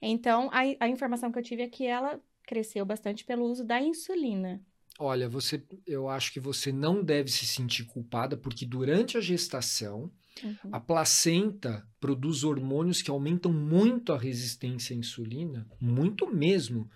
[0.03, 3.81] Então, a, a informação que eu tive é que ela cresceu bastante pelo uso da
[3.81, 4.61] insulina.
[4.99, 10.11] Olha, você, eu acho que você não deve se sentir culpada, porque durante a gestação,
[10.43, 10.71] uhum.
[10.71, 16.89] a placenta produz hormônios que aumentam muito a resistência à insulina, muito mesmo.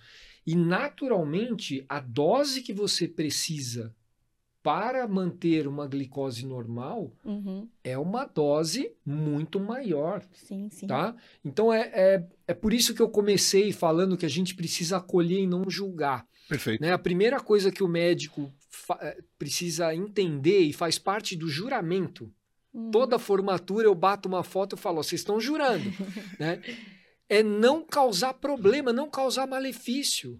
[0.46, 3.94] E naturalmente, a dose que você precisa
[4.68, 7.66] para manter uma glicose normal uhum.
[7.82, 10.22] é uma dose muito maior.
[10.34, 10.86] Sim, sim.
[10.86, 11.16] Tá?
[11.42, 15.40] Então é, é, é por isso que eu comecei falando que a gente precisa acolher
[15.40, 16.28] e não julgar.
[16.50, 16.82] Perfeito.
[16.82, 16.92] Né?
[16.92, 18.52] A primeira coisa que o médico
[19.00, 22.30] eh, precisa entender e faz parte do juramento.
[22.74, 22.90] Hum.
[22.90, 25.90] Toda formatura eu bato uma foto e falo, vocês estão jurando,
[26.38, 26.60] né?
[27.26, 30.38] É não causar problema, não causar malefício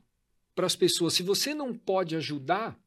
[0.55, 1.15] para as pessoas.
[1.15, 2.79] Se você não pode ajudar,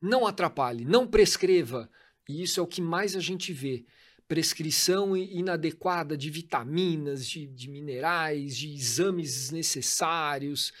[0.00, 1.88] não atrapalhe, não prescreva.
[2.28, 3.84] E isso é o que mais a gente vê.
[4.26, 10.72] Prescrição inadequada de vitaminas, de, de minerais, de exames desnecessários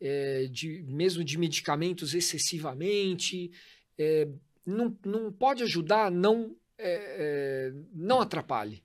[0.00, 3.50] é, de, mesmo de medicamentos excessivamente.
[3.98, 4.26] É,
[4.64, 8.82] não, não pode ajudar, não, é, não atrapalhe.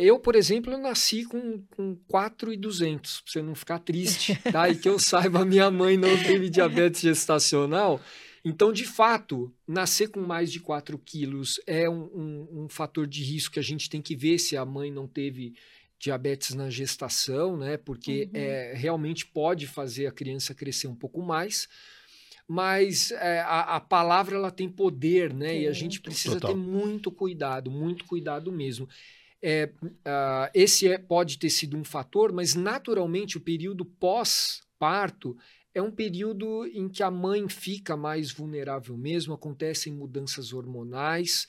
[0.00, 4.66] Eu, por exemplo, nasci com, com 4,200, para você não ficar triste, tá?
[4.70, 8.00] E que eu saiba, minha mãe não teve diabetes gestacional.
[8.44, 13.22] Então, de fato, nascer com mais de 4 quilos é um, um, um, fator de
[13.22, 15.54] risco que a gente tem que ver se a mãe não teve
[15.98, 17.76] diabetes na gestação, né?
[17.76, 18.40] Porque uhum.
[18.40, 21.68] é, realmente pode fazer a criança crescer um pouco mais
[22.46, 25.50] mas é, a, a, palavra ela tem poder, né?
[25.50, 26.50] Sim, e a gente precisa total.
[26.50, 28.86] ter muito cuidado, muito cuidado mesmo.
[29.40, 35.36] É, uh, esse é, pode ter sido um fator, mas naturalmente o período pós-parto
[35.74, 41.46] é um período em que a mãe fica mais vulnerável mesmo, acontecem mudanças hormonais,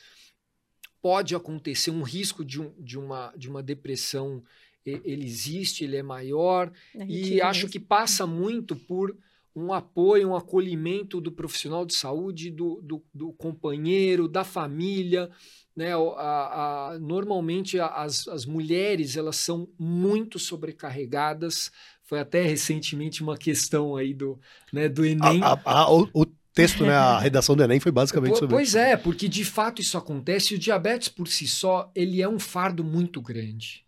[1.02, 4.42] pode acontecer um risco de, um, de, uma, de uma depressão,
[4.86, 6.72] ele existe, ele é maior,
[7.08, 9.16] e acho que passa muito por
[9.56, 15.30] um apoio, um acolhimento do profissional de saúde, do, do, do companheiro, da família.
[15.76, 15.94] Né?
[15.94, 21.72] A, a, normalmente as, as mulheres elas são muito sobrecarregadas.
[22.04, 24.40] Foi até recentemente uma questão aí do,
[24.72, 25.42] né, do Enem.
[25.44, 29.28] A, o, o texto, né, a redação do Enem foi basicamente sobre Pois é, porque
[29.28, 30.54] de fato isso acontece.
[30.54, 33.84] E o diabetes por si só, ele é um fardo muito grande.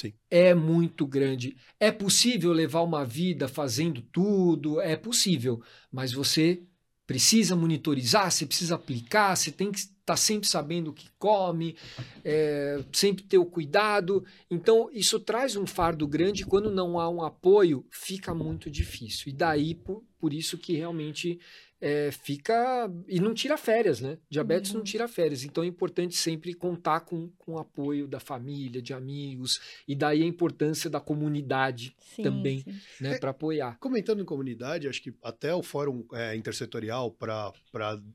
[0.00, 0.14] Sim.
[0.30, 1.54] é muito grande.
[1.78, 4.80] É possível levar uma vida fazendo tudo?
[4.80, 5.62] É possível,
[5.92, 6.62] mas você
[7.10, 11.74] precisa monitorizar, você precisa aplicar, você tem que estar tá sempre sabendo o que come,
[12.24, 14.24] é, sempre ter o cuidado.
[14.48, 16.46] Então, isso traz um fardo grande.
[16.46, 19.24] Quando não há um apoio, fica muito difícil.
[19.26, 21.40] E daí, por, por isso que realmente
[21.80, 22.90] é, fica.
[23.08, 24.18] E não tira férias, né?
[24.28, 24.78] Diabetes uhum.
[24.78, 25.44] não tira férias.
[25.44, 30.22] Então é importante sempre contar com, com o apoio da família, de amigos, e daí
[30.22, 32.74] a importância da comunidade sim, também, sim.
[33.00, 33.78] né, é, para apoiar.
[33.78, 37.52] Comentando em comunidade, acho que até o Fórum é, Intersetorial para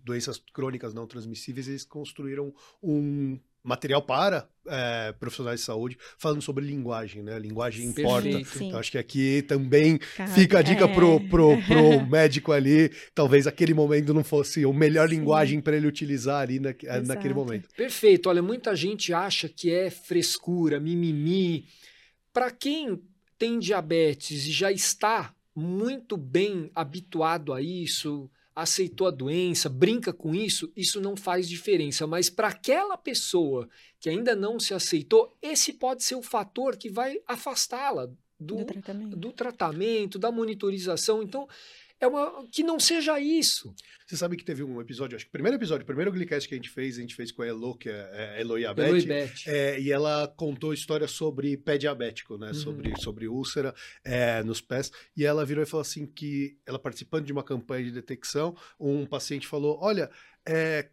[0.04, 6.66] Doenças Crônicas Não Transmissíveis, eles construíram um material para é, profissionais de saúde falando sobre
[6.66, 7.38] linguagem, né?
[7.40, 8.30] Linguagem importa.
[8.30, 10.00] Então, acho que aqui também
[10.34, 10.94] fica a dica é.
[10.94, 12.92] pro, pro, pro médico ali.
[13.14, 15.16] Talvez aquele momento não fosse a melhor Sim.
[15.16, 17.70] linguagem para ele utilizar ali na, é, naquele momento.
[17.76, 18.30] Perfeito.
[18.30, 21.66] Olha, muita gente acha que é frescura, mimimi.
[22.32, 23.02] Para quem
[23.38, 30.34] tem diabetes e já está muito bem habituado a isso, aceitou a doença, brinca com
[30.34, 32.08] isso, isso não faz diferença.
[32.08, 33.68] Mas para aquela pessoa
[34.00, 38.08] que ainda não se aceitou, esse pode ser o fator que vai afastá-la
[38.40, 39.18] do, do, tratamento.
[39.18, 41.22] do tratamento, da monitorização.
[41.22, 41.48] Então,
[42.06, 43.74] é uma que não seja isso.
[44.06, 46.54] Você sabe que teve um episódio, acho que o primeiro episódio, o primeiro Glicast que
[46.54, 48.74] a gente fez, a gente fez com a Elo, que é, é Elo e a
[48.74, 49.04] Beth,
[49.48, 52.54] é, e ela contou história sobre pé diabético, né, uhum.
[52.54, 57.26] sobre, sobre úlcera é, nos pés, e ela virou e falou assim que ela participando
[57.26, 60.10] de uma campanha de detecção, um paciente falou, olha,
[60.46, 60.90] é,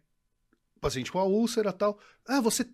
[0.81, 2.65] paciente com a úlcera tal, ah, você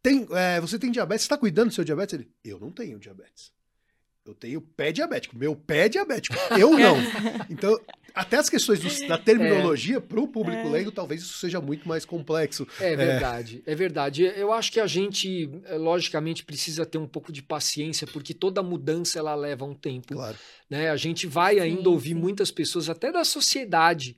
[0.00, 2.14] tem, é, você tem diabetes, você está cuidando do seu diabetes?
[2.14, 3.52] Ele, eu não tenho diabetes.
[4.30, 5.36] Eu tenho pé diabético.
[5.36, 6.36] Meu pé é diabético.
[6.58, 6.96] Eu não.
[7.50, 7.78] Então,
[8.14, 10.00] até as questões do, da terminologia é.
[10.00, 10.70] para o público é.
[10.70, 12.66] leigo, talvez isso seja muito mais complexo.
[12.78, 13.72] É verdade, é.
[13.72, 14.22] é verdade.
[14.22, 18.62] Eu acho que a gente, eh, logicamente, precisa ter um pouco de paciência, porque toda
[18.62, 20.14] mudança ela leva um tempo.
[20.14, 20.36] Claro.
[20.68, 20.90] Né?
[20.90, 22.14] A gente vai ainda sim, ouvir sim.
[22.14, 24.16] muitas pessoas, até da sociedade,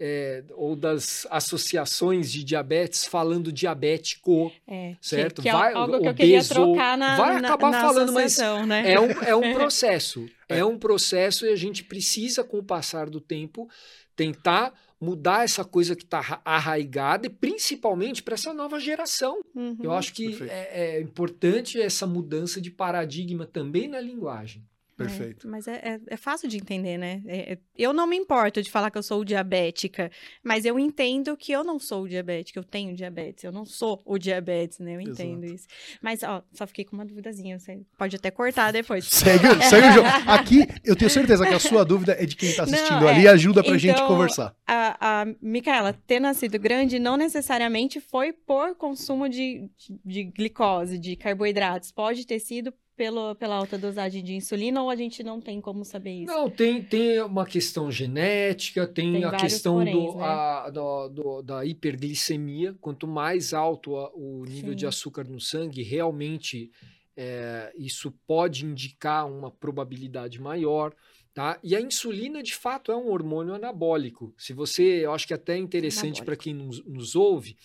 [0.00, 5.36] é, ou das associações de diabetes falando diabético, é, certo?
[5.36, 8.38] Que, que é vai, algo que eu queria trocar na, vai acabar na, falando, mas
[8.66, 8.92] né?
[8.92, 10.26] é, um, é um processo.
[10.48, 13.68] é um processo e a gente precisa, com o passar do tempo,
[14.16, 19.40] tentar mudar essa coisa que está arraigada e principalmente para essa nova geração.
[19.54, 19.76] Uhum.
[19.82, 24.62] Eu acho que é, é importante essa mudança de paradigma também na linguagem.
[25.04, 25.46] Perfeito.
[25.46, 27.22] É, mas é, é, é, fácil de entender, né?
[27.26, 30.10] É, é, eu não me importo de falar que eu sou diabética,
[30.42, 34.18] mas eu entendo que eu não sou diabética, eu tenho diabetes, eu não sou o
[34.18, 34.96] diabetes, né?
[34.96, 35.54] Eu entendo Exato.
[35.54, 35.66] isso.
[36.02, 39.06] Mas, ó, só fiquei com uma duvidazinha, você pode até cortar depois.
[39.06, 40.08] Segue, segue o jogo.
[40.26, 43.22] Aqui, eu tenho certeza que a sua dúvida é de quem está assistindo não, ali
[43.22, 44.54] e ajuda pra então, gente conversar.
[44.66, 50.98] A, a Micaela, ter nascido grande não necessariamente foi por consumo de, de, de glicose,
[50.98, 55.40] de carboidratos, pode ter sido pelo, pela alta dosagem de insulina ou a gente não
[55.40, 56.30] tem como saber isso?
[56.30, 60.22] Não, tem, tem uma questão genética, tem, tem a questão poréns, do, né?
[60.22, 62.76] a, do, do, da hiperglicemia.
[62.78, 64.76] Quanto mais alto a, o nível Sim.
[64.76, 66.70] de açúcar no sangue, realmente
[67.16, 70.94] é, isso pode indicar uma probabilidade maior.
[71.32, 71.58] Tá?
[71.62, 74.34] E a insulina, de fato, é um hormônio anabólico.
[74.36, 77.56] Se você, eu acho que é até interessante para quem nos, nos ouve,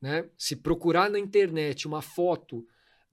[0.00, 0.28] né?
[0.38, 2.64] Se procurar na internet uma foto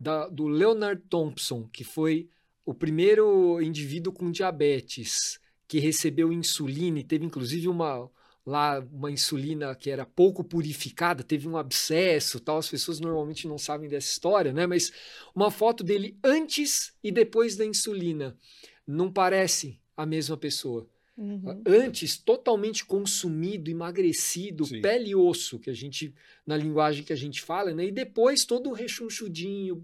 [0.04, 2.30] da, do Leonard Thompson, que foi
[2.66, 8.10] o primeiro indivíduo com diabetes que recebeu insulina e teve inclusive uma,
[8.46, 13.58] lá uma insulina que era pouco purificada, teve um abscesso, tal, as pessoas normalmente não
[13.58, 14.68] sabem dessa história, né?
[14.68, 14.92] Mas
[15.34, 18.38] uma foto dele antes e depois da insulina
[18.86, 20.88] não parece a mesma pessoa.
[21.16, 21.62] Uhum.
[21.66, 24.82] Antes, totalmente consumido, emagrecido, Sim.
[24.82, 26.14] pele e osso, que a gente,
[26.46, 27.86] na linguagem que a gente fala, né?
[27.86, 29.84] E depois todo rechonchudinho,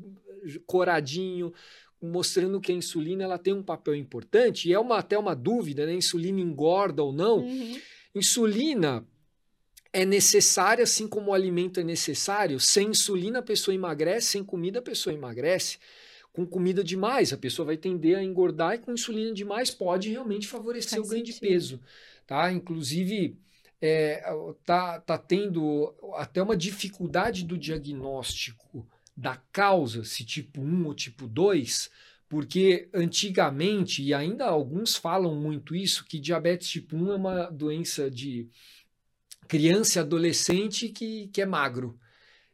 [0.66, 1.54] coradinho,
[2.02, 5.86] mostrando que a insulina ela tem um papel importante, e é uma, até uma dúvida,
[5.86, 5.94] né?
[5.94, 7.40] Insulina engorda ou não.
[7.40, 7.80] Uhum.
[8.16, 9.06] Insulina
[9.94, 12.60] é necessária, assim como o alimento é necessário.
[12.60, 15.78] Sem insulina a pessoa emagrece, sem comida a pessoa emagrece.
[16.40, 20.48] Com comida demais, a pessoa vai tender a engordar e com insulina demais pode realmente
[20.48, 21.36] favorecer Faz o ganho sentido.
[21.36, 21.82] de peso.
[22.26, 22.50] Tá?
[22.50, 23.38] Inclusive,
[23.82, 24.24] é,
[24.64, 28.88] tá, tá tendo até uma dificuldade do diagnóstico
[29.18, 31.92] da causa, se tipo 1 ou tipo 2,
[32.30, 38.10] porque antigamente, e ainda alguns falam muito isso, que diabetes tipo 1 é uma doença
[38.10, 38.48] de
[39.46, 42.00] criança e adolescente que, que é magro.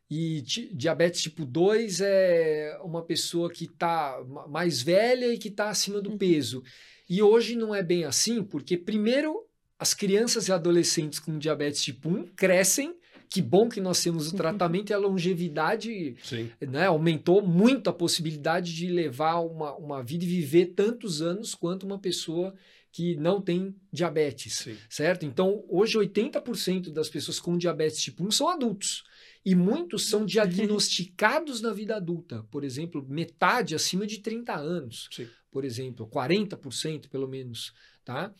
[0.09, 0.41] E
[0.73, 6.11] diabetes tipo 2 é uma pessoa que está mais velha e que está acima do
[6.11, 6.17] uhum.
[6.17, 6.63] peso.
[7.09, 9.45] E hoje não é bem assim, porque primeiro
[9.79, 12.95] as crianças e adolescentes com diabetes tipo 1 crescem
[13.29, 16.15] que bom que nós temos o tratamento e a longevidade
[16.61, 21.85] né, aumentou muito a possibilidade de levar uma, uma vida e viver tantos anos quanto
[21.85, 22.53] uma pessoa
[22.91, 24.77] que não tem diabetes, Sim.
[24.89, 25.25] certo?
[25.25, 29.03] Então, hoje 80% das pessoas com diabetes tipo 1 são adultos.
[29.45, 32.43] E muitos são diagnosticados na vida adulta.
[32.49, 35.07] Por exemplo, metade acima de 30 anos.
[35.11, 35.27] Sim.
[35.51, 37.71] Por exemplo, 40% pelo menos.
[38.03, 38.33] Tá?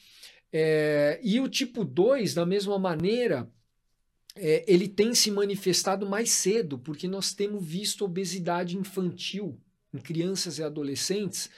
[0.52, 3.48] É, e o tipo 2, da mesma maneira,
[4.36, 9.60] é, ele tem se manifestado mais cedo, porque nós temos visto obesidade infantil
[9.94, 11.50] em crianças e adolescentes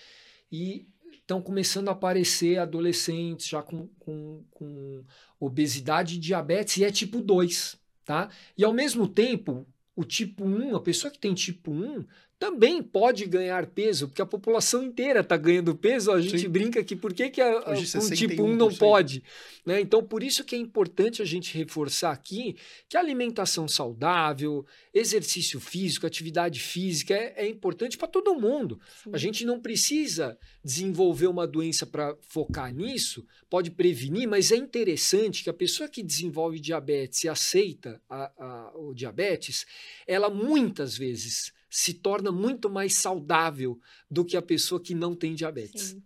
[0.52, 5.04] e estão começando a aparecer adolescentes já com, com, com
[5.40, 7.78] obesidade e diabetes, e é tipo 2,
[8.08, 8.30] tá?
[8.58, 12.06] E ao mesmo tempo, o tipo 1, a pessoa que tem tipo 1,
[12.40, 16.12] também pode ganhar peso, porque a população inteira está ganhando peso.
[16.12, 16.50] A gente Sim.
[16.50, 19.24] brinca que por que, que a, a, um tipo 1 não pode?
[19.66, 19.82] Né?
[19.82, 22.56] Então, por isso que é importante a gente reforçar aqui
[22.88, 24.64] que a alimentação saudável,
[24.94, 28.80] exercício físico, atividade física é, é importante para todo mundo.
[29.04, 29.10] Sim.
[29.14, 35.44] A gente não precisa desenvolver uma doença para focar nisso, pode prevenir, mas é interessante
[35.44, 39.66] que a pessoa que desenvolve diabetes e aceita a, a, o diabetes,
[40.06, 45.36] ela muitas vezes se torna muito mais saudável do que a pessoa que não tem
[45.36, 45.90] diabetes.
[45.90, 46.04] Sim.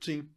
[0.00, 0.28] Sim.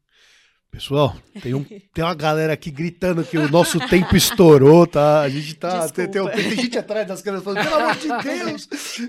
[0.75, 1.63] Pessoal, tem, um,
[1.93, 5.21] tem uma galera aqui gritando que o nosso tempo estourou, tá?
[5.21, 5.87] A gente tá.
[5.87, 8.67] Tem, tem, tem, gente atrás das câmeras falando, pelo amor de Deus!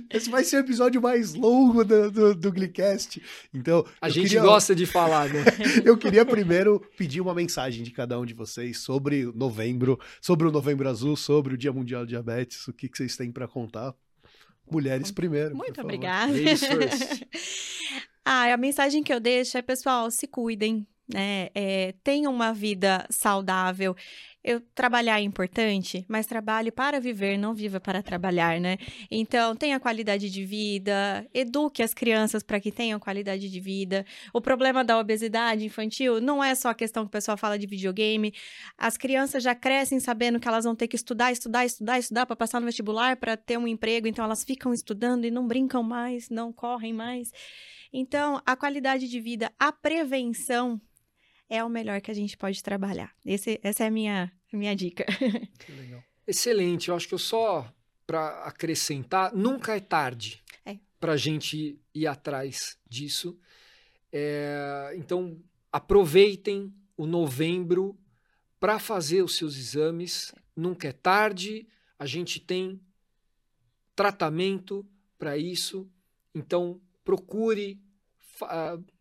[0.09, 3.21] Esse vai ser o episódio mais longo do, do, do Glicast.
[3.53, 3.85] Então.
[4.01, 5.43] A gente queria, gosta de falar, né?
[5.85, 10.53] eu queria primeiro pedir uma mensagem de cada um de vocês sobre novembro, sobre o
[10.53, 13.93] Novembro Azul, sobre o Dia Mundial de Diabetes, o que, que vocês têm para contar.
[14.71, 15.57] Mulheres primeiro.
[15.57, 16.33] Muito obrigada.
[18.25, 21.49] ah, a mensagem que eu deixo é, pessoal, se cuidem, né?
[21.55, 23.95] É, tenham uma vida saudável
[24.47, 28.79] eu trabalhar é importante, mas trabalhe para viver, não viva para trabalhar, né?
[29.11, 34.07] Então, tenha qualidade de vida, eduque as crianças para que tenham qualidade de vida.
[34.33, 37.67] O problema da obesidade infantil não é só a questão que o pessoal fala de
[37.67, 38.33] videogame.
[38.79, 42.37] As crianças já crescem sabendo que elas vão ter que estudar, estudar, estudar, estudar para
[42.37, 46.31] passar no vestibular, para ter um emprego, então elas ficam estudando e não brincam mais,
[46.31, 47.33] não correm mais.
[47.93, 50.81] Então, a qualidade de vida, a prevenção
[51.49, 53.13] é o melhor que a gente pode trabalhar.
[53.25, 55.05] Esse, essa é a minha, a minha dica.
[55.59, 56.03] Que legal.
[56.27, 56.89] Excelente.
[56.89, 57.73] Eu acho que eu só
[58.07, 60.79] para acrescentar, nunca é tarde é.
[61.01, 63.39] para a gente ir atrás disso.
[64.13, 65.43] É, então,
[65.73, 67.99] aproveitem o novembro
[68.61, 70.33] para fazer os seus exames.
[70.37, 70.41] É.
[70.57, 71.67] Nunca é tarde.
[71.99, 72.81] A gente tem
[73.95, 74.87] tratamento
[75.19, 75.91] para isso.
[76.35, 77.81] Então, procure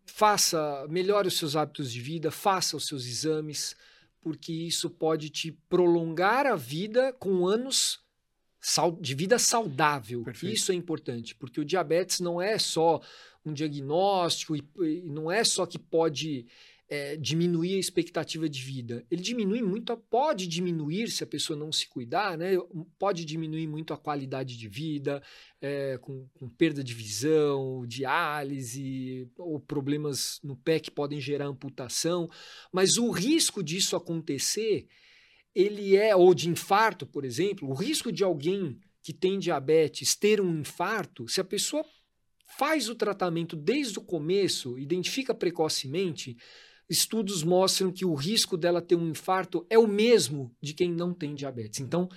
[0.05, 3.75] faça, melhore os seus hábitos de vida, faça os seus exames,
[4.21, 8.03] porque isso pode te prolongar a vida com anos
[8.99, 10.23] de vida saudável.
[10.23, 10.53] Perfeito.
[10.53, 12.99] Isso é importante, porque o diabetes não é só
[13.45, 16.47] um diagnóstico e não é só que pode
[16.87, 19.05] é, diminuir a expectativa de vida.
[19.09, 22.51] Ele diminui muito, pode diminuir se a pessoa não se cuidar, né?
[22.99, 25.21] Pode diminuir muito a qualidade de vida,
[25.59, 32.29] é, com, com, perda de visão, diálise, ou problemas no pé que podem gerar amputação.
[32.71, 34.87] Mas o risco disso acontecer,
[35.55, 40.39] ele é, ou de infarto, por exemplo, o risco de alguém que tem diabetes ter
[40.39, 41.83] um infarto, se a pessoa
[42.57, 46.37] faz o tratamento desde o começo, identifica precocemente,
[46.89, 51.13] estudos mostram que o risco dela ter um infarto é o mesmo de quem não
[51.13, 51.79] tem diabetes.
[51.79, 52.09] Então,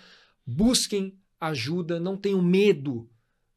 [0.47, 3.09] busquem ajuda, não tenham medo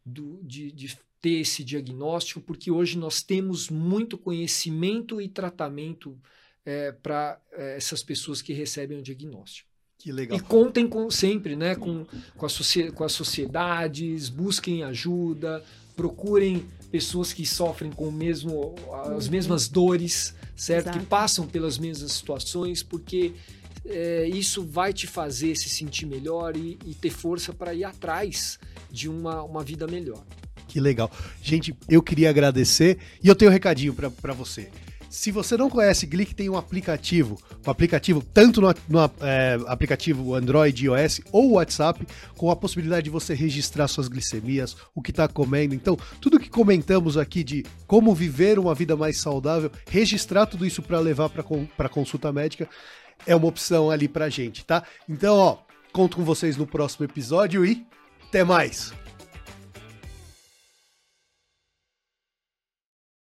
[0.05, 6.19] do, de, de ter esse diagnóstico, porque hoje nós temos muito conhecimento e tratamento
[6.65, 9.69] é, para é, essas pessoas que recebem o diagnóstico.
[9.97, 10.37] Que legal.
[10.37, 12.05] E contem com, sempre né, com,
[12.35, 15.63] com, a com as sociedades, busquem ajuda,
[15.95, 18.75] procurem pessoas que sofrem com o mesmo,
[19.15, 19.31] as uhum.
[19.31, 20.87] mesmas dores, certo?
[20.87, 20.99] Exato.
[20.99, 23.33] Que passam pelas mesmas situações, porque
[23.85, 28.59] é, isso vai te fazer se sentir melhor e, e ter força para ir atrás
[28.91, 30.23] de uma, uma vida melhor.
[30.67, 31.11] Que legal.
[31.41, 34.69] Gente, eu queria agradecer e eu tenho um recadinho para você.
[35.11, 37.37] Se você não conhece, Glick tem um aplicativo,
[37.67, 42.07] um aplicativo tanto no, no é, aplicativo Android, iOS ou WhatsApp,
[42.37, 45.75] com a possibilidade de você registrar suas glicemias, o que está comendo.
[45.75, 50.81] Então, tudo que comentamos aqui de como viver uma vida mais saudável, registrar tudo isso
[50.81, 52.69] para levar para consulta médica
[53.27, 54.81] é uma opção ali para gente, tá?
[55.09, 55.57] Então, ó,
[55.91, 57.85] conto com vocês no próximo episódio e
[58.29, 59.00] até mais!